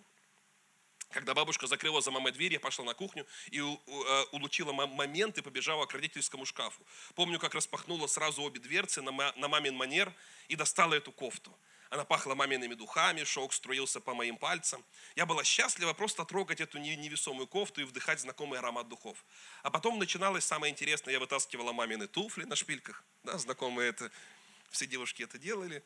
[1.10, 5.42] Когда бабушка закрыла за мамой дверь, я пошла на кухню и э, улучила момент и
[5.42, 6.86] побежала к родительскому шкафу.
[7.16, 10.14] Помню, как распахнула сразу обе дверцы на мамин манер
[10.48, 11.58] и достала эту кофту.
[11.90, 14.84] Она пахла мамиными духами, шелк струился по моим пальцам.
[15.16, 19.24] Я была счастлива просто трогать эту невесомую кофту и вдыхать знакомый аромат духов.
[19.64, 21.14] А потом начиналось самое интересное.
[21.14, 23.04] Я вытаскивала мамины туфли на шпильках.
[23.24, 24.12] Да, знакомые это,
[24.72, 25.84] все девушки это делали.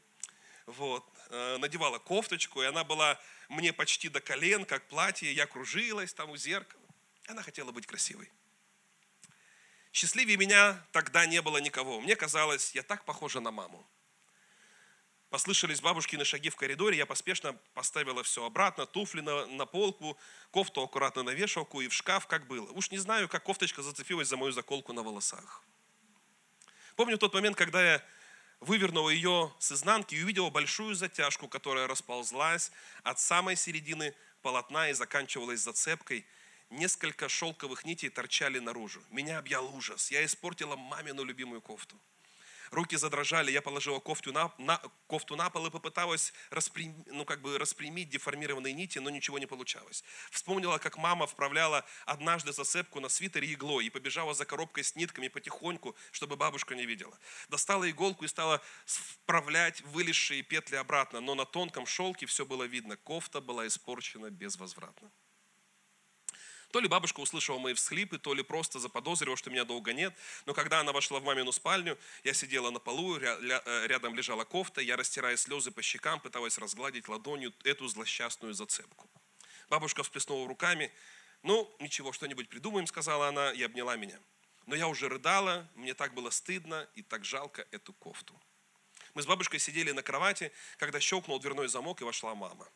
[0.65, 1.05] Вот.
[1.29, 5.31] Э, надевала кофточку, и она была мне почти до колен, как платье.
[5.31, 6.83] Я кружилась там у зеркала.
[7.27, 8.31] Она хотела быть красивой.
[9.91, 11.99] Счастливее меня тогда не было никого.
[11.99, 13.85] Мне казалось, я так похожа на маму.
[15.29, 20.17] Послышались бабушкины шаги в коридоре, я поспешно поставила все обратно, туфли на, на полку,
[20.49, 22.71] кофту аккуратно на вешалку и в шкаф, как было.
[22.71, 25.63] Уж не знаю, как кофточка зацепилась за мою заколку на волосах.
[26.95, 28.03] Помню тот момент, когда я
[28.59, 32.71] вывернула ее с изнанки и увидела большую затяжку, которая расползлась
[33.03, 36.25] от самой середины полотна и заканчивалась зацепкой.
[36.71, 39.03] Несколько шелковых нитей торчали наружу.
[39.09, 40.11] Меня объял ужас.
[40.11, 41.99] Я испортила мамину любимую кофту.
[42.71, 47.41] Руки задрожали, я положила кофту на, на, кофту на пол и попыталась распрям, ну, как
[47.41, 50.03] бы распрямить деформированные нити, но ничего не получалось.
[50.31, 55.27] Вспомнила, как мама вправляла однажды засыпку на свитере иглой и побежала за коробкой с нитками
[55.27, 57.17] потихоньку, чтобы бабушка не видела.
[57.49, 62.97] Достала иголку и стала вправлять вылезшие петли обратно, но на тонком шелке все было видно.
[62.97, 65.11] Кофта была испорчена безвозвратно.
[66.71, 70.13] То ли бабушка услышала мои всхлипы, то ли просто заподозрила, что меня долго нет.
[70.45, 74.79] Но когда она вошла в мамину спальню, я сидела на полу, э, рядом лежала кофта,
[74.81, 79.09] я, растирая слезы по щекам, пыталась разгладить ладонью эту злосчастную зацепку.
[79.69, 80.91] Бабушка всплеснула руками.
[81.41, 84.19] «Ну, ничего, что-нибудь придумаем», сказала она и обняла меня.
[84.67, 88.39] Но я уже рыдала, мне так было стыдно и так жалко эту кофту.
[89.15, 92.67] Мы с бабушкой сидели на кровати, когда щелкнул дверной замок и вошла мама.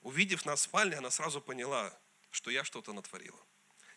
[0.00, 1.92] Увидев нас в спальне, она сразу поняла,
[2.30, 3.40] что я что-то натворила.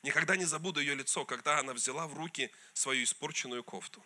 [0.04, 4.06] Никогда не забуду ее лицо, когда она взяла в руки свою испорченную кофту.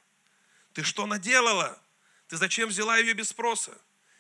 [0.74, 1.82] Ты что наделала?
[2.28, 3.76] Ты зачем взяла ее без спроса?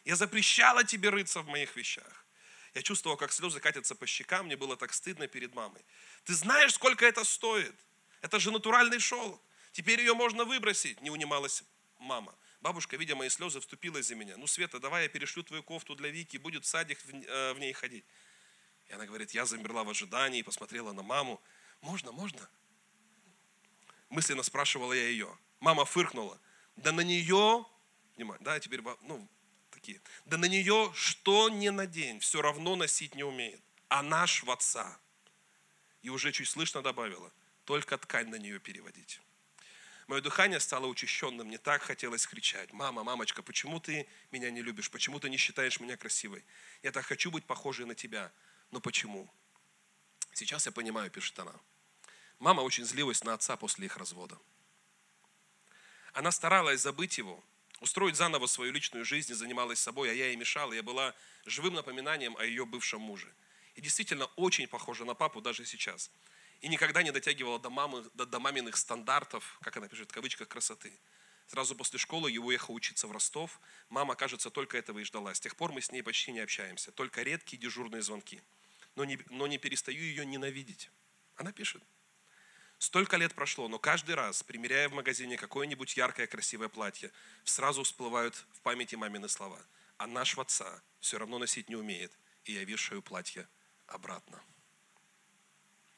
[0.06, 2.26] Я запрещала тебе рыться в моих вещах.
[2.74, 5.84] Я чувствовал, как слезы катятся по щекам, мне было так стыдно перед мамой.
[6.24, 7.76] Ты знаешь, сколько это стоит?
[8.22, 9.41] Это же натуральный шелк.
[9.72, 11.63] Теперь ее можно выбросить, не унималась
[12.00, 12.34] мама.
[12.62, 14.38] Бабушка, видя мои слезы, вступилась за меня.
[14.38, 17.74] Ну, Света, давай я перешлю твою кофту для Вики, будет в садик в э, ней
[17.74, 18.06] ходить.
[18.89, 21.41] И она говорит, я замерла в ожидании, посмотрела на маму.
[21.82, 22.50] Можно, можно?
[24.10, 25.38] Мысленно спрашивала я ее.
[25.60, 26.39] Мама фыркнула.
[26.76, 27.65] Да на нее,
[28.15, 29.28] внимание, да, теперь, ну,
[29.71, 30.02] такие.
[30.26, 33.62] Да на нее что ни надень, все равно носить не умеет.
[33.89, 35.00] Она ж в отца.
[36.02, 37.32] И уже чуть слышно добавила,
[37.65, 39.19] только ткань на нее переводить.
[40.08, 42.71] Мое дыхание стало учащенным, мне так хотелось кричать.
[42.71, 44.89] Мама, мамочка, почему ты меня не любишь?
[44.89, 46.45] Почему ты не считаешь меня красивой?
[46.82, 48.32] Я так хочу быть похожей на тебя.
[48.72, 49.30] Но почему?
[50.34, 51.54] Сейчас я понимаю, пишет она.
[52.40, 54.38] Мама очень злилась на отца после их развода.
[56.14, 57.44] Она старалась забыть его,
[57.80, 60.74] устроить заново свою личную жизнь и занималась собой, а я ей мешала.
[60.74, 63.34] Я была живым напоминанием о ее бывшем муже.
[63.76, 66.12] И действительно очень похожа на папу даже сейчас.
[66.62, 70.48] И никогда не дотягивала до, мамы, до, до маминых стандартов, как она пишет в кавычках,
[70.48, 70.92] красоты.
[71.48, 73.60] Сразу после школы я уехал учиться в Ростов.
[73.90, 75.34] Мама, кажется, только этого и ждала.
[75.34, 76.92] С тех пор мы с ней почти не общаемся.
[76.92, 78.42] Только редкие дежурные звонки.
[78.98, 80.90] Но не, но не перестаю ее ненавидеть.
[81.36, 81.84] Она пишет.
[82.80, 87.12] Столько лет прошло, но каждый раз, примеряя в магазине какое-нибудь яркое красивое платье,
[87.44, 89.64] сразу всплывают в памяти мамины слова.
[89.98, 92.12] А нашего отца все равно носить не умеет,
[92.46, 93.48] и я вешаю платье
[93.86, 94.42] обратно.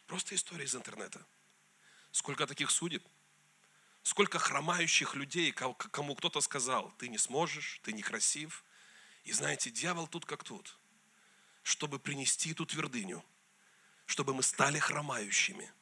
[0.06, 1.26] Просто история из интернета.
[2.12, 3.08] Сколько таких судеб,
[4.04, 8.66] сколько хромающих людей, кому кто-то сказал, ты не сможешь, ты некрасив.
[9.24, 10.79] И знаете, дьявол тут как тут,
[11.64, 13.24] чтобы принести эту твердыню,
[14.06, 15.72] чтобы мы стали хромающими–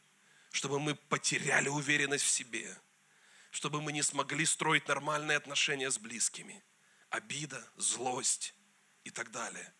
[0.57, 2.75] чтобы мы потеряли уверенность в себе,
[3.51, 6.63] чтобы мы не смогли строить нормальные отношения с близкими.
[7.09, 8.55] Обида, злость
[9.03, 9.73] и так далее.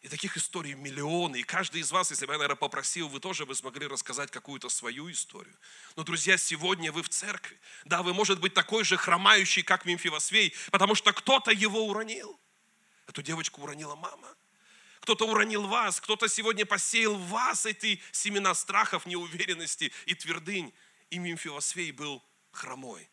[0.00, 1.40] И таких историй миллионы.
[1.40, 4.68] И каждый из вас, если бы я, наверное, попросил, вы тоже бы смогли рассказать какую-то
[4.68, 5.56] свою историю.
[5.94, 7.60] Но, друзья, сегодня вы в церкви.
[7.84, 12.40] Да, вы, может быть, такой же хромающий, как Мимфивосвей, потому что кто-то его уронил.
[13.06, 14.34] Эту девочку уронила мама
[15.02, 20.72] кто-то уронил вас, кто-то сегодня посеял в вас эти семена страхов, неуверенности и твердынь.
[21.10, 23.08] И Мимфилосфей был хромой.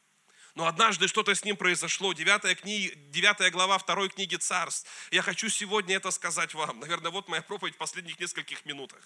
[0.56, 2.14] Но однажды что-то с ним произошло.
[2.14, 4.88] Девятая, книга, девятая глава второй книги Царств.
[5.10, 6.80] Я хочу сегодня это сказать вам.
[6.80, 9.00] Наверное, вот моя проповедь в последних нескольких минутах.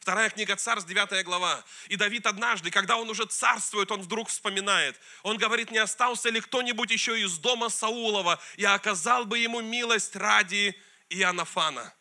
[0.00, 1.64] Вторая книга Царств, девятая глава.
[1.88, 5.00] И Давид однажды, когда он уже царствует, он вдруг вспоминает.
[5.22, 10.14] Он говорит, не остался ли кто-нибудь еще из дома Саулова, я оказал бы ему милость
[10.14, 11.94] ради Иоаннафана.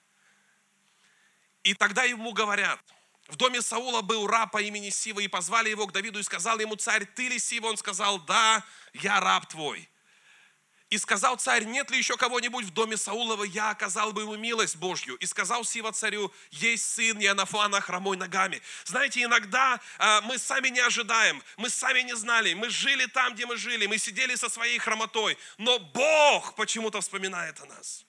[1.67, 2.79] И тогда ему говорят,
[3.27, 6.57] в доме Саула был раб по имени Сива, и позвали его к Давиду, и сказал
[6.59, 7.67] ему царь, ты ли Сива?
[7.67, 9.89] Он сказал, да, я раб твой.
[10.89, 14.77] И сказал царь, нет ли еще кого-нибудь в доме Саулова, я оказал бы ему милость
[14.77, 15.17] Божью.
[15.17, 18.61] И сказал Сива царю, есть сын Янафана хромой ногами.
[18.85, 23.45] Знаете, иногда э, мы сами не ожидаем, мы сами не знали, мы жили там, где
[23.45, 28.05] мы жили, мы сидели со своей хромотой, но Бог почему-то вспоминает о нас.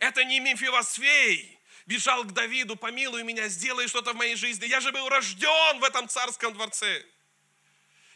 [0.00, 1.53] Это не Мимфивосфей,
[1.86, 4.66] бежал к Давиду, помилуй меня, сделай что-то в моей жизни.
[4.66, 7.04] Я же был рожден в этом царском дворце.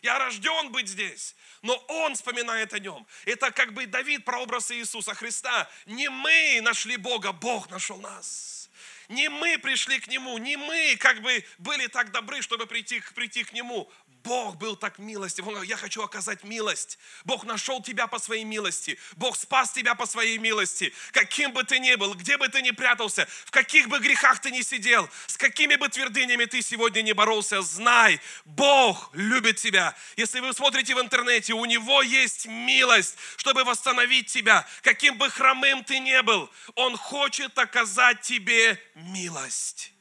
[0.03, 1.35] Я рожден быть здесь.
[1.63, 3.07] Но он вспоминает о нем.
[3.25, 5.69] Это как бы Давид, прообраз Иисуса Христа.
[5.87, 8.71] Не мы нашли Бога, Бог нашел нас.
[9.09, 13.43] Не мы пришли к Нему, не мы как бы были так добры, чтобы прийти, прийти
[13.43, 13.91] к Нему.
[14.25, 15.47] Бог был так милостив.
[15.47, 16.99] Он говорит, я хочу оказать милость.
[17.25, 18.99] Бог нашел тебя по своей милости.
[19.17, 20.93] Бог спас тебя по своей милости.
[21.13, 24.51] Каким бы ты ни был, где бы ты ни прятался, в каких бы грехах ты
[24.51, 29.95] ни сидел, с какими бы твердынями ты сегодня не боролся, знай, Бог любит тебя.
[30.17, 34.67] Если вы смотрите в интернете, у Него есть милость, чтобы восстановить тебя.
[34.83, 39.93] Каким бы хромым ты ни был, Он хочет оказать тебе милость.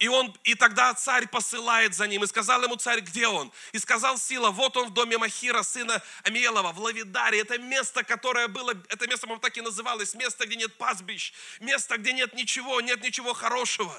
[0.00, 3.52] И, он, и тогда царь посылает за ним, и сказал ему царь, где он?
[3.72, 7.40] И сказал Сила, вот он в доме Махира, сына Амиелова, в Лавидаре.
[7.40, 11.98] Это место, которое было, это место, по так и называлось, место, где нет пастбищ, место,
[11.98, 13.94] где нет ничего, нет ничего хорошего.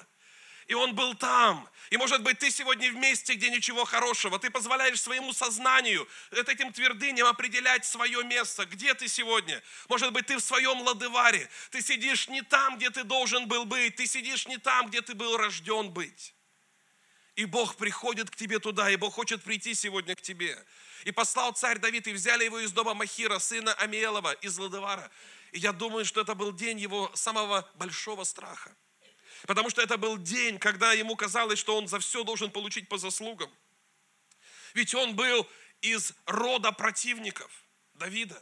[0.68, 1.68] И он был там.
[1.90, 4.40] И может быть, ты сегодня в месте, где ничего хорошего.
[4.40, 8.66] Ты позволяешь своему сознанию, этим твердыням определять свое место.
[8.66, 9.62] Где ты сегодня?
[9.90, 11.50] Может быть, ты в своем ладываре.
[11.72, 13.96] Ты сидишь не там, где ты должен был быть.
[13.96, 16.34] Ты сидишь не там, где ты был рожден быть.
[17.36, 20.64] И Бог приходит к тебе туда, и Бог хочет прийти сегодня к тебе.
[21.06, 25.10] И послал царь Давид, и взяли его из дома Махира, сына Амиелова, из Ладывара.
[25.52, 28.76] И я думаю, что это был день его самого большого страха.
[29.48, 32.98] Потому что это был день, когда ему казалось, что он за все должен получить по
[32.98, 33.52] заслугам.
[34.74, 35.48] Ведь он был
[35.82, 37.52] из рода противников
[37.94, 38.42] Давида.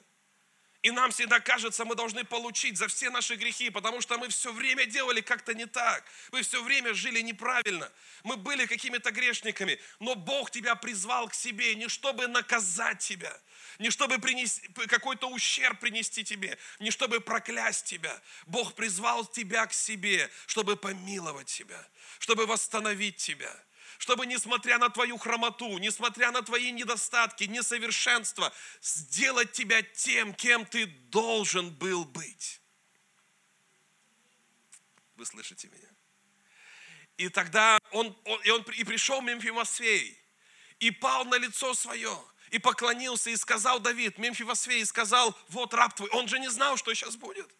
[0.81, 4.53] И нам всегда кажется, мы должны получить за все наши грехи, потому что мы все
[4.53, 6.05] время делали как-то не так.
[6.31, 7.91] Мы все время жили неправильно.
[8.23, 9.77] Мы были какими-то грешниками.
[9.99, 13.37] Но Бог тебя призвал к себе не чтобы наказать тебя,
[13.77, 18.21] не чтобы принести, какой-то ущерб принести тебе, не чтобы проклясть тебя.
[18.47, 21.85] Бог призвал тебя к себе, чтобы помиловать тебя,
[22.19, 23.53] чтобы восстановить тебя–
[23.99, 30.85] чтобы, несмотря на твою хромоту, несмотря на твои недостатки, несовершенства, сделать тебя тем, кем ты
[30.85, 32.61] должен был быть.
[35.15, 35.89] Вы слышите меня?
[37.17, 40.17] И тогда он, он, и, он и пришел Мемфимосфей,
[40.79, 42.17] и пал на лицо свое,
[42.51, 46.09] и поклонился, и сказал Давид, Мемфивосфей, и сказал, вот раб твой.
[46.11, 47.53] Он же не знал, что сейчас будет.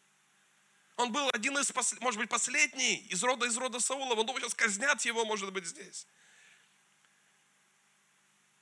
[0.95, 1.69] Он был один из,
[1.99, 4.13] может быть, последний из рода из рода Саула.
[4.15, 6.07] Он думал, сейчас казнят его, может быть, здесь.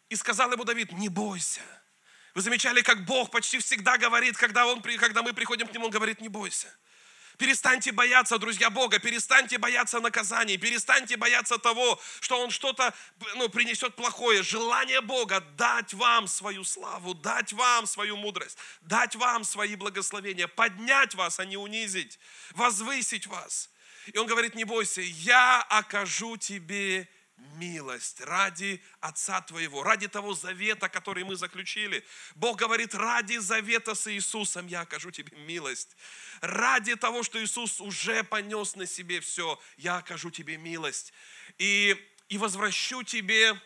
[0.09, 1.61] И сказал ему Давид, не бойся.
[2.33, 5.91] Вы замечали, как Бог почти всегда говорит, когда, он, когда мы приходим к Нему, Он
[5.91, 6.67] говорит, не бойся.
[7.37, 12.93] Перестаньте бояться, друзья Бога, перестаньте бояться наказаний, перестаньте бояться того, что Он что-то
[13.35, 14.41] ну, принесет плохое.
[14.41, 21.13] Желание Бога дать вам свою славу, дать вам свою мудрость, дать вам свои благословения, поднять
[21.13, 22.19] вас, а не унизить,
[22.53, 23.69] возвысить вас.
[24.13, 30.89] И Он говорит, не бойся, я окажу тебе милость ради Отца Твоего, ради того завета,
[30.89, 32.05] который мы заключили.
[32.35, 35.95] Бог говорит, ради завета с Иисусом я окажу тебе милость.
[36.41, 41.13] Ради того, что Иисус уже понес на себе все, я окажу тебе милость.
[41.57, 41.95] И,
[42.29, 43.59] и возвращу тебе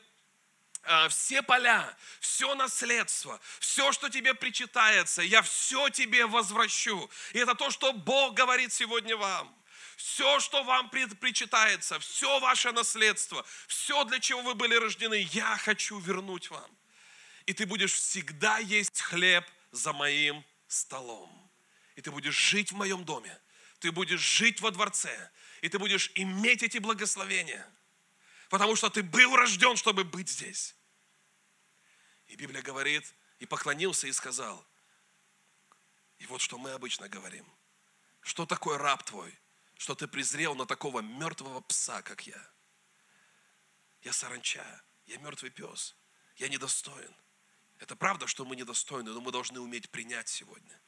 [0.84, 7.10] а, все поля, все наследство, все, что тебе причитается, я все тебе возвращу.
[7.34, 9.61] И это то, что Бог говорит сегодня вам
[10.02, 16.00] все, что вам причитается, все ваше наследство, все, для чего вы были рождены, я хочу
[16.00, 16.70] вернуть вам.
[17.46, 21.30] И ты будешь всегда есть хлеб за моим столом.
[21.96, 23.38] И ты будешь жить в моем доме.
[23.80, 25.32] Ты будешь жить во дворце.
[25.62, 27.68] И ты будешь иметь эти благословения.
[28.50, 30.76] Потому что ты был рожден, чтобы быть здесь.
[32.28, 34.66] И Библия говорит, и поклонился и сказал,
[36.18, 37.46] и вот что мы обычно говорим.
[38.22, 39.38] Что такое раб твой?
[39.82, 42.40] Что ты презрел на такого мертвого пса, как я.
[44.04, 44.64] Я саранча,
[45.08, 45.96] я мертвый пес,
[46.36, 47.16] я недостоин.
[47.80, 50.80] Это правда, что мы недостойны, но мы должны уметь принять сегодня.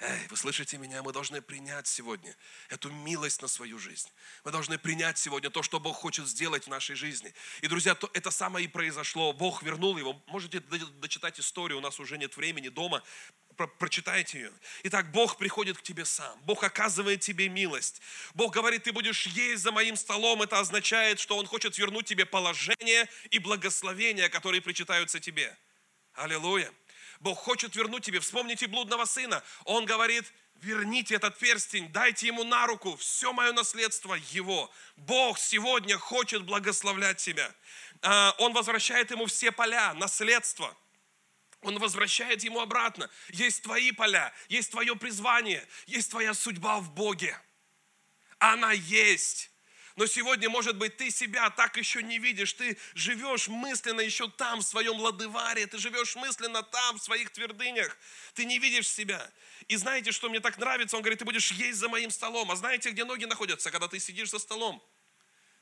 [0.00, 1.04] Эй, вы слышите меня?
[1.04, 2.36] Мы должны принять сегодня
[2.68, 4.10] эту милость на свою жизнь.
[4.44, 7.32] Мы должны принять сегодня то, что Бог хочет сделать в нашей жизни.
[7.60, 9.32] И, друзья, то, это самое и произошло.
[9.34, 10.20] Бог вернул его.
[10.26, 13.04] Можете дочитать историю, у нас уже нет времени дома
[13.56, 14.52] про, прочитайте ее.
[14.84, 16.38] Итак, Бог приходит к тебе сам.
[16.42, 18.00] Бог оказывает тебе милость.
[18.34, 20.42] Бог говорит, ты будешь есть за моим столом.
[20.42, 25.56] Это означает, что Он хочет вернуть тебе положение и благословения, которые причитаются тебе.
[26.14, 26.70] Аллилуйя.
[27.20, 28.20] Бог хочет вернуть тебе.
[28.20, 29.42] Вспомните блудного сына.
[29.64, 30.24] Он говорит,
[30.60, 34.70] верните этот перстень, дайте ему на руку, все мое наследство его.
[34.96, 37.52] Бог сегодня хочет благословлять тебя.
[38.02, 40.76] А, он возвращает ему все поля, наследство–
[41.66, 43.10] он возвращает ему обратно.
[43.30, 47.38] Есть твои поля, есть твое призвание, есть твоя судьба в Боге.
[48.38, 49.50] Она есть.
[49.96, 52.52] Но сегодня, может быть, ты себя так еще не видишь.
[52.52, 55.66] Ты живешь мысленно еще там, в своем ладываре.
[55.66, 57.96] Ты живешь мысленно там, в своих твердынях.
[58.34, 59.30] Ты не видишь себя.
[59.68, 60.96] И знаете, что мне так нравится?
[60.96, 62.50] Он говорит, ты будешь есть за моим столом.
[62.50, 64.86] А знаете, где ноги находятся, когда ты сидишь за столом?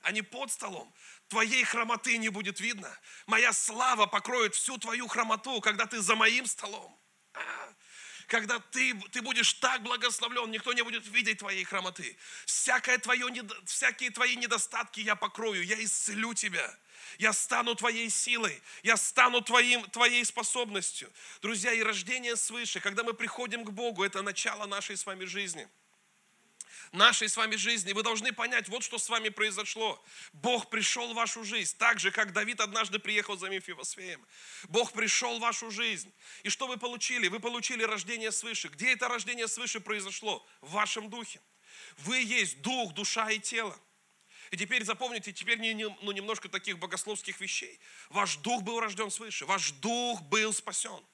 [0.04, 0.94] А не под столом.
[1.28, 2.96] Твоей хромоты не будет видно.
[3.26, 6.96] Моя слава покроет всю твою хромоту, когда ты за моим столом.
[7.32, 7.74] А,
[8.28, 12.16] когда ты, ты будешь так благословлен, никто не будет видеть твоей хромоты.
[12.44, 13.26] Всякое твое,
[13.64, 16.78] всякие твои недостатки я покрою, я исцелю тебя.
[17.18, 21.10] Я стану твоей силой, я стану твоим, твоей способностью.
[21.42, 25.68] Друзья, и рождение свыше, когда мы приходим к Богу, это начало нашей с вами жизни–
[26.94, 27.92] нашей с вами жизни.
[27.92, 30.02] Вы должны понять, вот что с вами произошло.
[30.32, 34.24] Бог пришел в вашу жизнь, так же, как Давид однажды приехал за Мефивосфеем.
[34.68, 36.12] Бог пришел в вашу жизнь.
[36.42, 37.28] И что вы получили?
[37.28, 38.68] Вы получили рождение свыше.
[38.68, 40.46] Где это рождение свыше произошло?
[40.60, 41.40] В вашем духе.
[41.98, 43.78] Вы есть дух, душа и тело.
[44.50, 47.80] И теперь запомните, теперь не, не, ну, немножко таких богословских вещей.
[48.10, 51.04] Ваш дух был рожден свыше, ваш дух был спасен.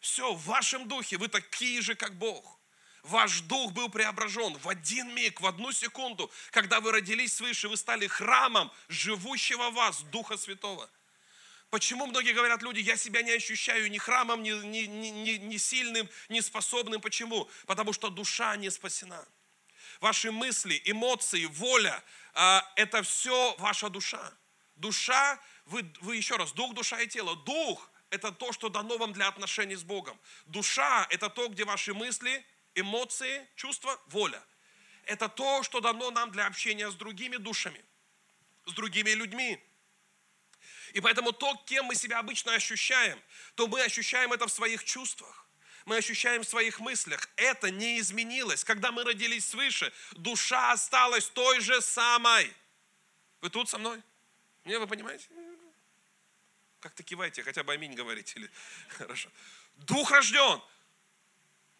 [0.00, 2.60] Все, в вашем духе вы такие же, как Бог.
[3.02, 7.76] Ваш дух был преображен в один миг, в одну секунду, когда вы родились свыше, вы
[7.76, 10.90] стали храмом живущего в вас Духа Святого.
[11.70, 16.08] Почему многие говорят люди, я себя не ощущаю ни храмом, ни, ни, ни, ни сильным,
[16.28, 17.00] ни способным.
[17.00, 17.48] Почему?
[17.66, 19.24] Потому что душа не спасена.
[20.00, 24.32] Ваши мысли, эмоции, воля а,– это все ваша душа.
[24.76, 27.36] Душа, вы, вы еще раз, дух, душа и тело.
[27.36, 30.18] Дух– это то, что дано вам для отношений с Богом.
[30.46, 32.44] Душа– это то, где ваши мысли–
[32.78, 34.42] эмоции, чувства, воля.
[35.04, 37.82] Это то, что дано нам для общения с другими душами,
[38.66, 39.58] с другими людьми.
[40.92, 43.20] И поэтому то, кем мы себя обычно ощущаем,
[43.54, 45.46] то мы ощущаем это в своих чувствах.
[45.84, 47.28] Мы ощущаем в своих мыслях.
[47.36, 48.64] Это не изменилось.
[48.64, 52.52] Когда мы родились свыше, душа осталась той же самой.
[53.40, 54.02] Вы тут со мной?
[54.64, 55.28] Не, вы понимаете?
[56.80, 58.38] Как-то кивайте, хотя бы аминь говорите.
[58.38, 58.50] Или...
[58.88, 59.30] Хорошо.
[59.76, 60.60] Дух рожден.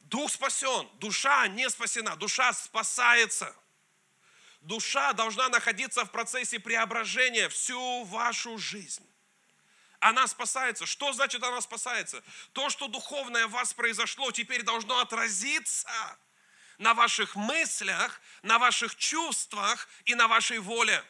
[0.09, 0.89] Дух спасен.
[0.95, 2.17] Душа не спасена.
[2.17, 3.55] Душа спасается.
[4.63, 9.07] Душа должна находиться в процессе преображения всю вашу жизнь.
[10.01, 10.87] Она спасается.
[10.87, 12.23] Что значит она спасается?
[12.53, 16.19] То, что духовное в вас произошло, теперь должно отразиться
[16.79, 21.05] на ваших мыслях, на ваших чувствах и на вашей воле.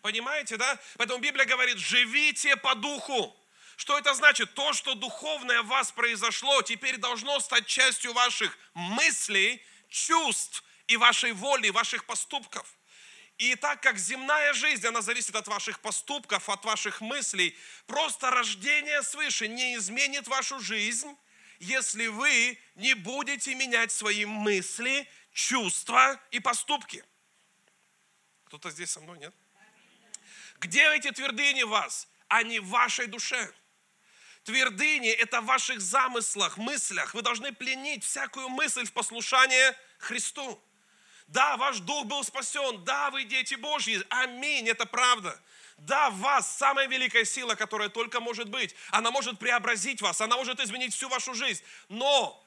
[0.00, 0.78] Понимаете, да?
[0.96, 3.37] Поэтому Библия говорит, живите по духу.
[3.78, 4.54] Что это значит?
[4.54, 11.30] То, что духовное в вас произошло, теперь должно стать частью ваших мыслей, чувств и вашей
[11.30, 12.66] воли, ваших поступков.
[13.36, 17.56] И так как земная жизнь, она зависит от ваших поступков, от ваших мыслей,
[17.86, 21.16] просто рождение свыше не изменит вашу жизнь,
[21.60, 27.04] если вы не будете менять свои мысли, чувства и поступки.
[28.46, 29.34] Кто-то здесь со мной, нет?
[30.58, 32.08] Где эти твердыни вас?
[32.26, 33.54] Они в вашей душе.
[34.48, 37.12] Твердыни– это в ваших замыслах, мыслях.
[37.12, 40.58] Вы должны пленить всякую мысль в послушание Христу.
[41.26, 42.82] Да, ваш дух был спасен.
[42.82, 44.02] Да, вы дети Божьи.
[44.08, 45.38] Аминь, это правда.
[45.76, 48.74] Да, в вас самая великая сила, которая только может быть.
[48.90, 51.62] Она может преобразить вас, она может изменить всю вашу жизнь.
[51.90, 52.42] Но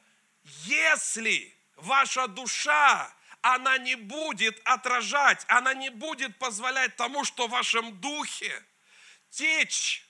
[0.65, 7.95] если ваша душа, она не будет отражать, она не будет позволять тому, что в вашем
[8.01, 8.65] духе
[9.29, 10.03] течь,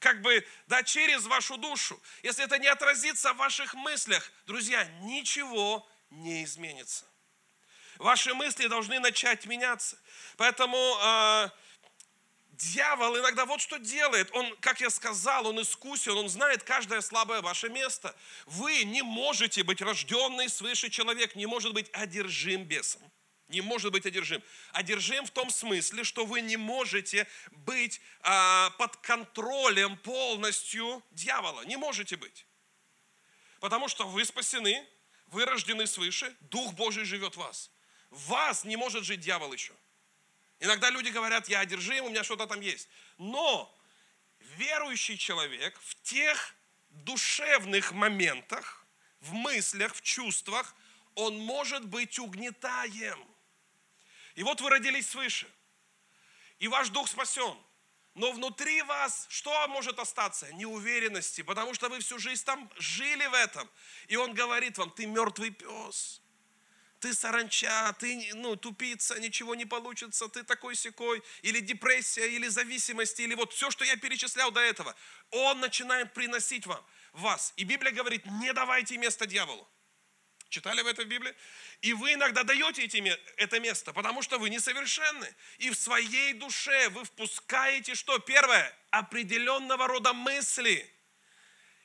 [0.00, 2.00] как бы, да, через вашу душу.
[2.22, 7.04] Если это не отразится в ваших мыслях, друзья, ничего не изменится.
[7.98, 9.98] Ваши мысли должны начать меняться.
[10.38, 11.50] Поэтому э,
[12.52, 14.30] дьявол иногда вот что делает.
[14.32, 18.16] Он, как я сказал, он искусен, он знает каждое слабое ваше место.
[18.46, 23.02] Вы не можете быть рожденный свыше человек, не может быть одержим бесом.
[23.50, 24.42] Не может быть одержим.
[24.72, 31.62] Одержим в том смысле, что вы не можете быть а, под контролем полностью дьявола.
[31.62, 32.46] Не можете быть.
[33.58, 34.86] Потому что вы спасены,
[35.26, 37.72] вы рождены свыше, Дух Божий живет в вас.
[38.10, 39.72] В вас не может жить дьявол еще.
[40.60, 42.88] Иногда люди говорят, я одержим, у меня что-то там есть.
[43.18, 43.76] Но
[44.58, 46.54] верующий человек в тех
[46.90, 48.86] душевных моментах,
[49.20, 50.76] в мыслях, в чувствах,
[51.16, 53.29] он может быть угнетаем.
[54.34, 55.50] И вот вы родились свыше,
[56.58, 57.56] и ваш дух спасен.
[58.14, 60.52] Но внутри вас что может остаться?
[60.54, 63.70] Неуверенности, потому что вы всю жизнь там жили в этом.
[64.08, 66.20] И он говорит вам, ты мертвый пес
[67.00, 73.18] ты саранча, ты ну, тупица, ничего не получится, ты такой секой, или депрессия, или зависимость,
[73.20, 74.94] или вот все, что я перечислял до этого,
[75.30, 77.52] он начинает приносить вам, вас.
[77.56, 79.66] И Библия говорит, не давайте место дьяволу.
[80.50, 81.34] Читали вы это в Библии?
[81.80, 83.02] И вы иногда даете эти,
[83.36, 85.34] это место, потому что вы несовершенны.
[85.58, 88.18] И в своей душе вы впускаете что?
[88.18, 90.92] Первое, определенного рода мысли.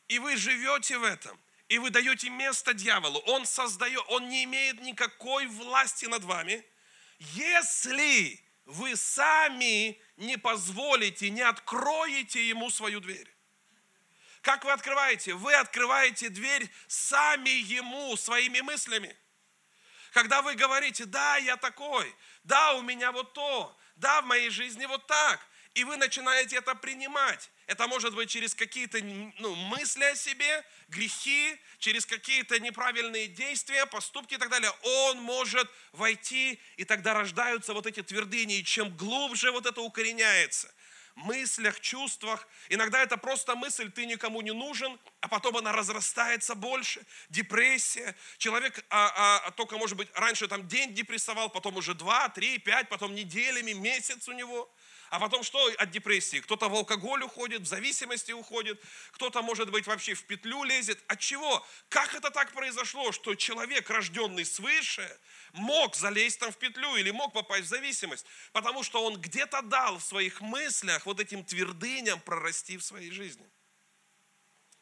[0.10, 1.40] И вы живете в этом
[1.70, 6.64] и вы даете место дьяволу, он создает, он не имеет никакой власти над вами,
[7.20, 13.35] если вы сами не позволите, не откроете ему свою дверь.
[14.46, 15.34] Как вы открываете?
[15.34, 19.18] Вы открываете дверь сами ему своими мыслями.
[20.14, 24.86] Когда вы говорите, да, я такой, да, у меня вот то, да, в моей жизни
[24.86, 25.40] вот так,
[25.74, 27.50] и вы начинаете это принимать.
[27.66, 29.00] Это может быть через какие-то
[29.40, 34.72] ну, мысли о себе, грехи, через какие-то неправильные действия, поступки и так далее.
[34.84, 38.60] Он может войти, и тогда рождаются вот эти твердыни.
[38.60, 40.72] И чем глубже вот это укореняется,
[41.16, 42.48] мыслях, чувствах.
[42.70, 47.06] Иногда это просто мысль, ты никому не нужен, а потом она разрастается больше.
[47.30, 48.16] Депрессия.
[48.38, 52.90] Человек а, а, только, может быть, раньше там день депрессовал, потом уже два, три, пять,
[52.90, 54.72] потом неделями, месяц у него–
[55.10, 56.42] а потом что от депрессии?
[56.42, 61.02] Кто-то в алкоголь уходит, в зависимости уходит, кто-то, может быть, вообще в петлю лезет.
[61.08, 61.66] От чего?
[61.90, 65.20] Как это так произошло, что человек, рожденный свыше,
[65.56, 68.26] мог залезть там в петлю или мог попасть в зависимость?
[68.54, 73.46] Потому что он где-то дал в своих мыслях вот этим твердыням прорасти в своей жизни.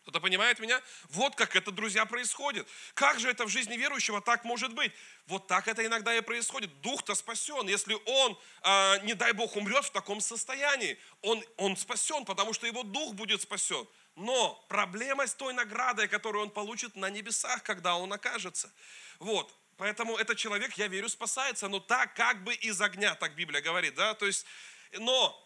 [0.03, 0.82] Кто-то понимает меня?
[1.11, 2.67] Вот как это, друзья, происходит.
[2.93, 4.91] Как же это в жизни верующего так может быть?
[5.28, 6.82] Вот так это иногда и происходит.
[6.82, 7.65] Дух-то спасен.
[7.69, 12.67] Если он, э, не дай Бог, умрет в таком состоянии, он, он спасен, потому что
[12.67, 13.88] его дух будет спасен.
[14.15, 18.69] Но проблема с той наградой, которую он получит на небесах, когда он окажется.
[19.19, 19.55] Вот.
[19.78, 23.95] Поэтому этот человек, я верю, спасается, но так как бы из огня, так Библия говорит,
[23.95, 24.45] да, то есть,
[24.99, 25.39] но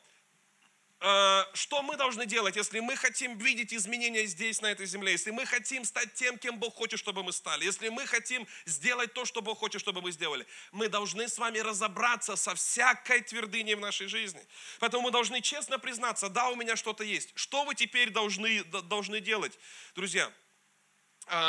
[0.99, 5.32] э, что мы должны делать, если мы хотим видеть изменения здесь, на этой земле, если
[5.32, 9.23] мы хотим стать тем, кем Бог хочет, чтобы мы стали, если мы хотим сделать то,
[9.23, 13.80] что Бог хочет, чтобы мы сделали, мы должны с вами разобраться со всякой твердыней в
[13.80, 14.45] нашей жизни.
[14.80, 17.32] Поэтому мы должны честно признаться, да, у меня что-то есть.
[17.36, 19.57] Что вы теперь должны, должны делать?
[19.95, 20.32] Друзья,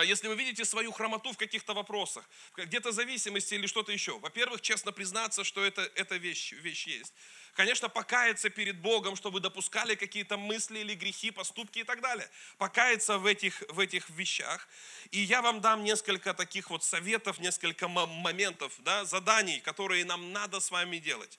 [0.05, 4.93] если вы видите свою хромоту в каких-то вопросах, где-то зависимости или что-то еще, во-первых, честно
[4.93, 7.15] признаться, что это, эта вещь, вещь есть.
[7.55, 12.31] Конечно, покаяться перед Богом, что вы допускали какие-то мысли или грехи, поступки и так далее.
[12.57, 14.69] Покаяться в этих, в этих вещах.
[15.11, 20.61] И я вам дам несколько таких вот советов, несколько моментов, да, заданий, которые нам надо
[20.61, 21.39] с вами делать.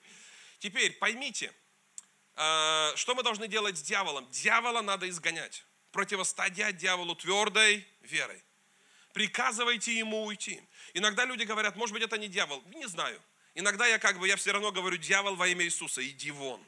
[0.58, 1.54] Теперь поймите,
[2.34, 4.30] а, что мы должны делать с дьяволом?
[4.30, 8.42] Дьявола надо изгонять противостоять дьяволу твердой верой.
[9.12, 10.62] Приказывайте ему уйти.
[10.94, 12.62] Иногда люди говорят, может быть, это не дьявол.
[12.74, 13.20] Не знаю.
[13.54, 16.64] Иногда я как бы, я все равно говорю, дьявол во имя Иисуса, иди вон.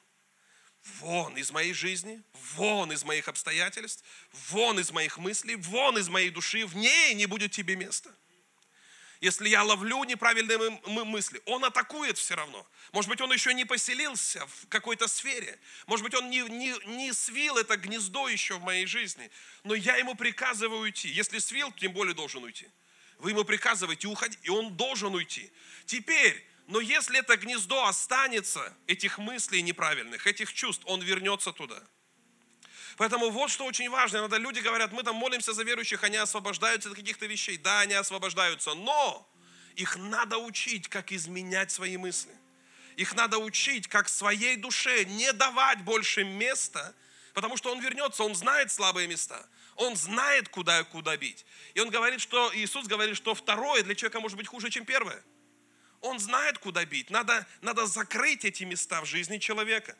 [0.98, 2.20] Вон из моей жизни,
[2.56, 4.04] вон из моих обстоятельств,
[4.50, 8.12] вон из моих мыслей, вон из моей души, в ней не будет тебе места
[9.22, 12.66] если я ловлю неправильные мысли, он атакует все равно.
[12.90, 15.60] Может быть, он еще не поселился в какой-то сфере.
[15.86, 19.30] Может быть, он не, не, не свил это гнездо еще в моей жизни.
[19.62, 21.08] Но я ему приказываю уйти.
[21.08, 22.66] Если свил, тем более должен уйти.
[23.18, 25.52] Вы ему приказываете уходить, и он должен уйти.
[25.86, 31.80] Теперь, но если это гнездо останется, этих мыслей неправильных, этих чувств, он вернется туда.
[32.96, 34.18] Поэтому вот что очень важно.
[34.18, 37.56] Иногда люди говорят, мы там молимся за верующих, они освобождаются от каких-то вещей.
[37.56, 39.28] Да, они освобождаются, но
[39.76, 42.32] их надо учить, как изменять свои мысли.
[42.96, 46.94] Их надо учить, как своей душе не давать больше места,
[47.32, 49.46] потому что он вернется, он знает слабые места.
[49.76, 51.46] Он знает, куда, куда бить.
[51.74, 55.22] И он говорит, что Иисус говорит, что второе для человека может быть хуже, чем первое.
[56.02, 57.10] Он знает, куда бить.
[57.10, 59.96] Надо, надо закрыть эти места в жизни человека.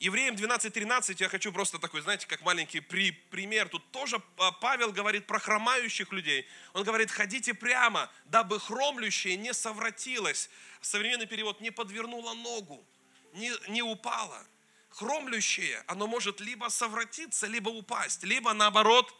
[0.00, 3.68] Евреям 12.13 я хочу просто такой, знаете, как маленький при, пример.
[3.68, 4.20] Тут тоже
[4.60, 6.46] Павел говорит про хромающих людей.
[6.72, 10.50] Он говорит, ходите прямо, дабы хромлющее не совратилось.
[10.80, 12.84] Современный перевод не подвернуло ногу,
[13.32, 14.44] не, не упало.
[14.90, 19.12] Хромлющее, оно может либо совратиться, либо упасть, либо наоборот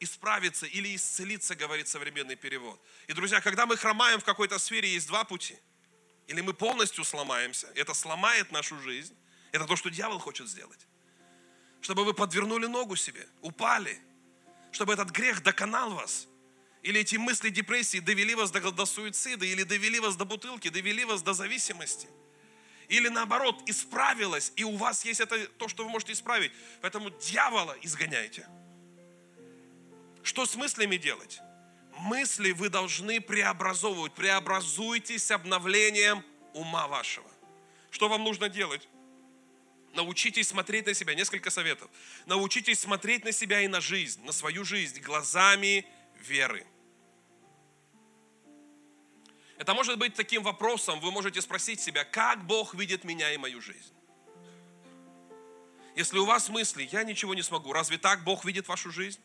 [0.00, 2.80] исправиться или исцелиться, говорит современный перевод.
[3.06, 5.56] И, друзья, когда мы хромаем в какой-то сфере, есть два пути.
[6.26, 9.16] Или мы полностью сломаемся, это сломает нашу жизнь,
[9.54, 10.80] это то, что дьявол хочет сделать.
[11.80, 14.00] Чтобы вы подвернули ногу себе, упали.
[14.72, 16.26] Чтобы этот грех доконал вас.
[16.82, 21.04] Или эти мысли депрессии довели вас до, до суицида, или довели вас до бутылки, довели
[21.04, 22.08] вас до зависимости.
[22.88, 26.50] Или наоборот, исправилось, и у вас есть это то, что вы можете исправить.
[26.82, 28.48] Поэтому дьявола изгоняйте.
[30.24, 31.38] Что с мыслями делать?
[31.98, 34.14] Мысли вы должны преобразовывать.
[34.14, 36.24] Преобразуйтесь обновлением
[36.54, 37.30] ума вашего.
[37.90, 38.88] Что вам нужно делать?
[39.94, 41.14] Научитесь смотреть на себя.
[41.14, 41.90] Несколько советов.
[42.26, 45.86] Научитесь смотреть на себя и на жизнь, на свою жизнь глазами
[46.20, 46.66] веры.
[49.56, 53.60] Это может быть таким вопросом, вы можете спросить себя, как Бог видит меня и мою
[53.60, 53.92] жизнь.
[55.94, 59.20] Если у вас мысли, я ничего не смогу, разве так Бог видит вашу жизнь?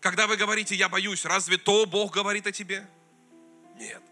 [0.00, 2.88] Когда вы говорите, я боюсь, разве то Бог говорит о тебе?
[3.76, 4.02] Нет.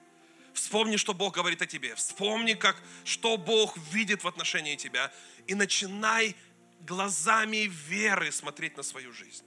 [0.70, 1.96] Вспомни, что Бог говорит о тебе.
[1.96, 5.12] Вспомни, как, что Бог видит в отношении тебя.
[5.48, 6.36] И начинай
[6.82, 9.42] глазами веры смотреть на свою жизнь.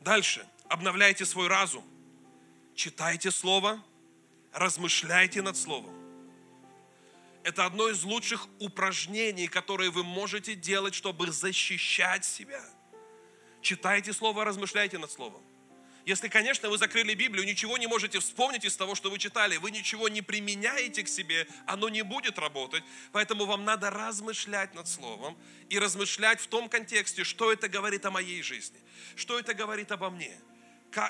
[0.00, 0.46] Дальше.
[0.68, 1.82] Обновляйте свой разум.
[2.74, 3.82] Читайте Слово.
[4.52, 5.94] Размышляйте над Словом.
[7.44, 12.62] Это одно из лучших упражнений, которые вы можете делать, чтобы защищать себя.
[13.62, 15.42] Читайте Слово, размышляйте над Словом.
[16.04, 19.70] Если, конечно, вы закрыли Библию, ничего не можете вспомнить из того, что вы читали, вы
[19.70, 22.82] ничего не применяете к себе, оно не будет работать.
[23.12, 25.38] Поэтому вам надо размышлять над Словом
[25.68, 28.78] и размышлять в том контексте, что это говорит о моей жизни,
[29.14, 30.36] что это говорит обо мне.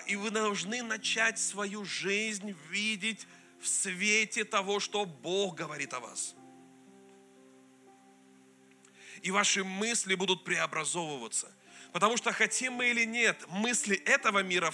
[0.07, 3.26] И вы должны начать свою жизнь видеть
[3.61, 6.34] в свете того, что Бог говорит о вас.
[9.22, 11.51] И ваши мысли будут преобразовываться–
[11.93, 14.72] Потому что хотим мы или нет, мысли этого мира,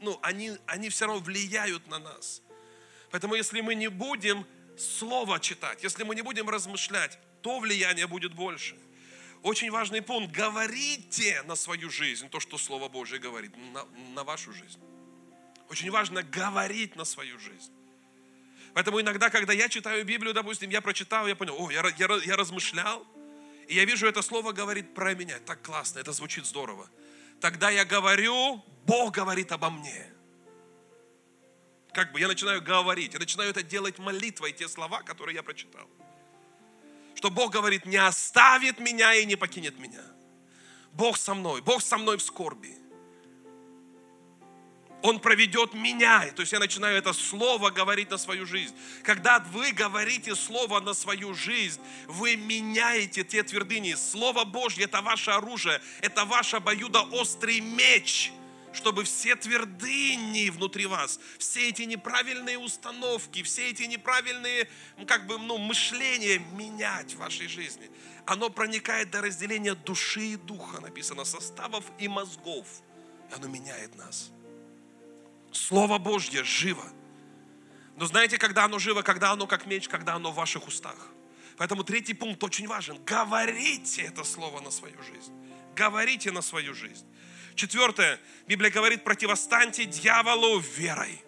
[0.00, 2.42] ну, они, они все равно влияют на нас.
[3.10, 4.46] Поэтому если мы не будем
[4.76, 8.76] Слово читать, если мы не будем размышлять, то влияние будет больше.
[9.42, 10.32] Очень важный пункт.
[10.32, 13.84] Говорите на свою жизнь то, что Слово Божье говорит, на,
[14.14, 14.78] на вашу жизнь.
[15.68, 17.72] Очень важно говорить на свою жизнь.
[18.72, 22.36] Поэтому иногда, когда я читаю Библию, допустим, я прочитал, я понял, о, я, я, я
[22.36, 23.04] размышлял,
[23.68, 25.38] и я вижу, это слово говорит про меня.
[25.40, 26.88] Так классно, это звучит здорово.
[27.38, 30.10] Тогда я говорю, Бог говорит обо мне.
[31.92, 35.86] Как бы я начинаю говорить, я начинаю это делать молитвой, те слова, которые я прочитал.
[37.14, 40.04] что Бог говорит, не оставит меня и не покинет меня.
[40.92, 42.76] Бог со мной, Бог со мной в скорби.
[45.02, 46.26] Он проведет меня.
[46.34, 48.74] То есть я начинаю это слово говорить на свою жизнь.
[49.02, 53.94] Когда вы говорите слово на свою жизнь, вы меняете те твердыни.
[53.94, 58.32] Слово Божье– это ваше оружие, это ваш обоюдоострый меч–
[58.72, 64.68] чтобы все твердыни внутри вас, все эти неправильные установки, все эти неправильные
[65.06, 67.90] как бы, ну, мышления менять в вашей жизни.
[68.26, 72.66] Оно проникает до разделения души и духа, написано, составов и мозгов.
[73.30, 74.30] И оно меняет нас.
[75.52, 76.84] Слово Божье живо.
[77.96, 81.08] Но знаете, когда оно живо, когда оно как меч, когда оно в ваших устах.
[81.56, 83.02] Поэтому третий пункт очень важен.
[83.04, 85.32] Говорите это слово на свою жизнь.
[85.74, 87.04] Говорите на свою жизнь.
[87.56, 88.20] Четвертое.
[88.46, 91.20] Библия говорит, противостаньте дьяволу верой.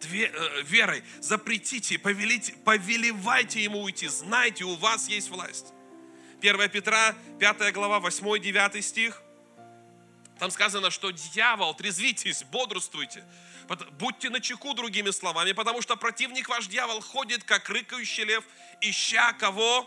[0.00, 1.02] Две, э, верой.
[1.20, 4.06] Запретите, повелите, повелевайте ему уйти.
[4.06, 5.72] Знайте, у вас есть власть.
[6.40, 9.20] 1 Петра, 5 глава, 8-9 стих.
[10.38, 13.24] Там сказано, что дьявол, трезвитесь, бодрствуйте.
[13.98, 18.44] Будьте на чеку, другими словами, потому что противник ваш дьявол ходит, как рыкающий лев,
[18.80, 19.86] ища кого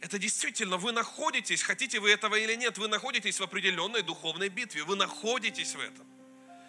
[0.00, 4.84] это действительно, вы находитесь, хотите вы этого или нет, вы находитесь в определенной духовной битве,
[4.84, 6.06] вы находитесь в этом.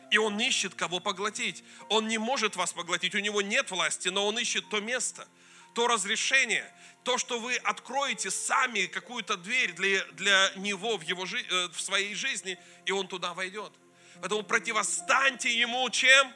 [0.10, 1.64] И он ищет, кого поглотить.
[1.89, 5.28] Он не может вас поглотить, у него нет власти, но он ищет то место,
[5.74, 6.70] то разрешение,
[7.04, 12.14] то, что вы откроете сами какую-то дверь для, для него в, его, э, в своей
[12.14, 13.72] жизни, и он туда войдет.
[14.20, 16.34] Поэтому противостаньте ему чем?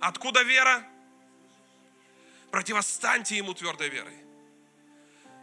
[0.00, 0.86] Откуда вера?
[2.50, 4.16] Противостаньте ему твердой верой.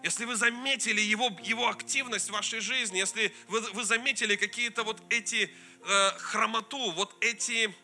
[0.04, 5.02] Если вы заметили его, его активность в вашей жизни, если вы, вы заметили какие-то вот
[5.10, 5.54] эти
[5.84, 7.76] э, хромоту, вот эти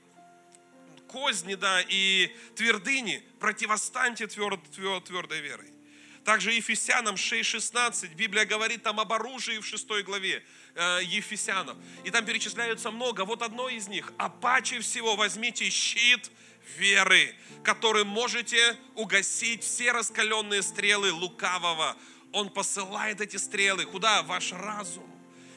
[1.16, 5.72] козни, да, и твердыни, противостаньте тверд, тверд, твердой верой.
[6.26, 10.44] Также Ефесянам 6.16, Библия говорит там об оружии в 6 главе
[10.76, 11.82] э, Ефесянам.
[12.04, 13.24] И там перечисляются много.
[13.24, 14.12] Вот одно из них.
[14.18, 16.30] А паче всего возьмите щит
[16.78, 21.96] веры, которым можете угасить все раскаленные стрелы лукавого.
[22.34, 23.86] Он посылает эти стрелы.
[23.86, 24.22] Куда?
[24.24, 25.15] Ваш разум.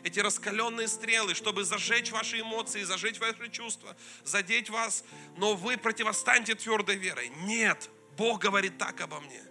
[0.09, 3.95] Эти раскаленные стрелы, чтобы зажечь ваши эмоции, зажечь ваши чувства,
[4.25, 5.05] задеть вас.
[5.37, 7.31] Но вы противостаньте твердой верой.
[7.43, 9.43] Нет, Бог говорит так обо мне.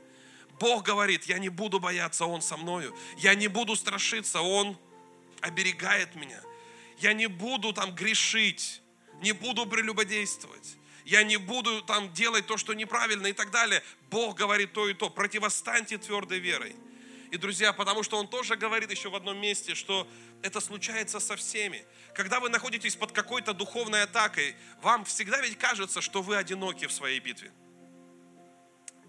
[0.60, 2.98] Бог говорит, я не буду бояться, Он со мною.
[3.20, 4.76] Я не буду страшиться, Он
[5.42, 6.42] оберегает меня.
[6.98, 8.82] Я не буду там грешить,
[9.22, 13.82] не буду прелюбодействовать я не буду там делать то, что неправильно и так далее.
[14.12, 15.10] Бог говорит то и то.
[15.10, 16.76] Противостаньте твердой верой.
[17.32, 20.08] И, друзья, потому что Он тоже говорит еще в одном месте, что
[20.42, 21.86] это случается со всеми.
[22.14, 26.92] Когда вы находитесь под какой-то духовной атакой, вам всегда ведь кажется, что вы одиноки в
[26.92, 27.52] своей битве.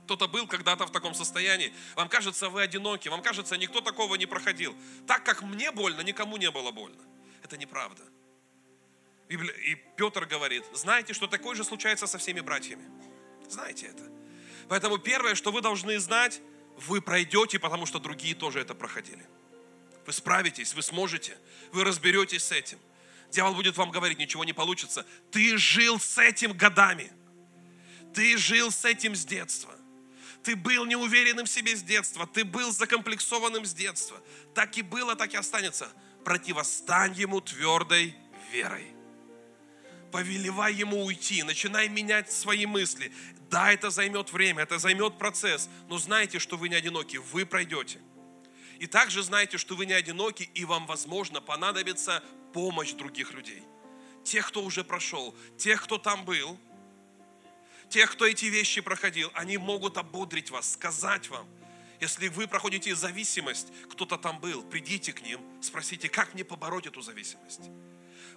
[0.04, 4.26] Кто-то был когда-то в таком состоянии, вам кажется, вы одиноки, вам кажется, никто такого не
[4.26, 4.74] проходил.
[5.06, 7.02] Так как мне больно, никому не было больно.
[7.42, 8.02] Это неправда.
[9.28, 12.84] И Петр говорит, знаете, что такое же случается со всеми братьями.
[13.48, 14.02] Знаете это.
[14.68, 16.40] Поэтому первое, что вы должны знать,
[16.86, 19.26] вы пройдете, потому что другие тоже это проходили.
[20.06, 21.36] Вы справитесь, вы сможете,
[21.72, 22.78] вы разберетесь с этим.
[23.30, 25.04] Дьявол будет вам говорить, ничего не получится.
[25.30, 27.12] Ты жил с этим годами.
[28.14, 29.74] Ты жил с этим с детства.
[30.42, 32.26] Ты был неуверенным в себе с детства.
[32.26, 34.18] Ты был закомплексованным с детства.
[34.54, 35.92] Так и было, так и останется.
[36.24, 38.16] Противостань ему твердой
[38.50, 38.97] верой
[40.10, 43.12] повелевай ему уйти, начинай менять свои мысли.
[43.50, 47.98] Да, это займет время, это займет процесс, но знайте, что вы не одиноки, вы пройдете.
[48.78, 53.62] И также знайте, что вы не одиноки, и вам, возможно, понадобится помощь других людей.
[54.24, 56.58] Тех, кто уже прошел, тех, кто там был,
[57.88, 61.48] тех, кто эти вещи проходил, они могут ободрить вас, сказать вам.
[62.00, 67.00] Если вы проходите зависимость, кто-то там был, придите к ним, спросите, как мне побороть эту
[67.00, 67.62] зависимость.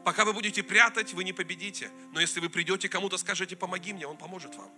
[0.04, 1.92] Пока вы будете прятать, вы не победите.
[2.12, 4.72] Но если вы придете кому-то, скажете, помоги мне, он поможет вам.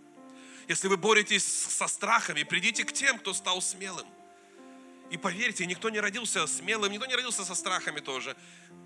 [0.68, 4.08] Если вы боретесь со страхами, придите к тем, кто стал смелым.
[5.10, 8.36] И поверьте, никто не родился смелым, никто не родился со страхами тоже.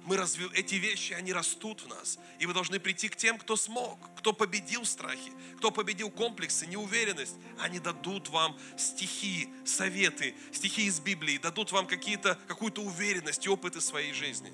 [0.04, 0.48] Мы разве...
[0.54, 2.20] Эти вещи, они растут в нас.
[2.40, 7.36] И вы должны прийти к тем, кто смог, кто победил страхи, кто победил комплексы, неуверенность.
[7.60, 13.80] Они дадут вам стихи, советы, стихи из Библии, дадут вам какие-то, какую-то уверенность и опыты
[13.80, 14.52] своей жизни.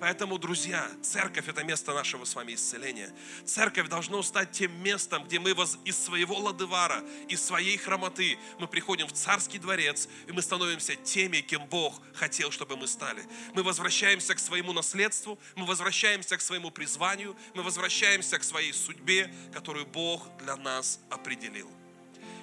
[0.00, 3.12] Поэтому, друзья, церковь– это место нашего с вами исцеления.
[3.44, 5.52] Церковь должна стать тем местом, где мы
[5.84, 11.40] из своего ладывара, из своей хромоты, мы приходим в царский дворец, и мы становимся теми,
[11.40, 13.22] кем Бог хотел, чтобы мы стали.
[13.54, 19.32] Мы возвращаемся к своему наследству, мы возвращаемся к своему призванию, мы возвращаемся к своей судьбе,
[19.52, 21.70] которую Бог для нас определил.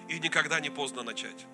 [0.09, 1.45] и никогда не поздно начать.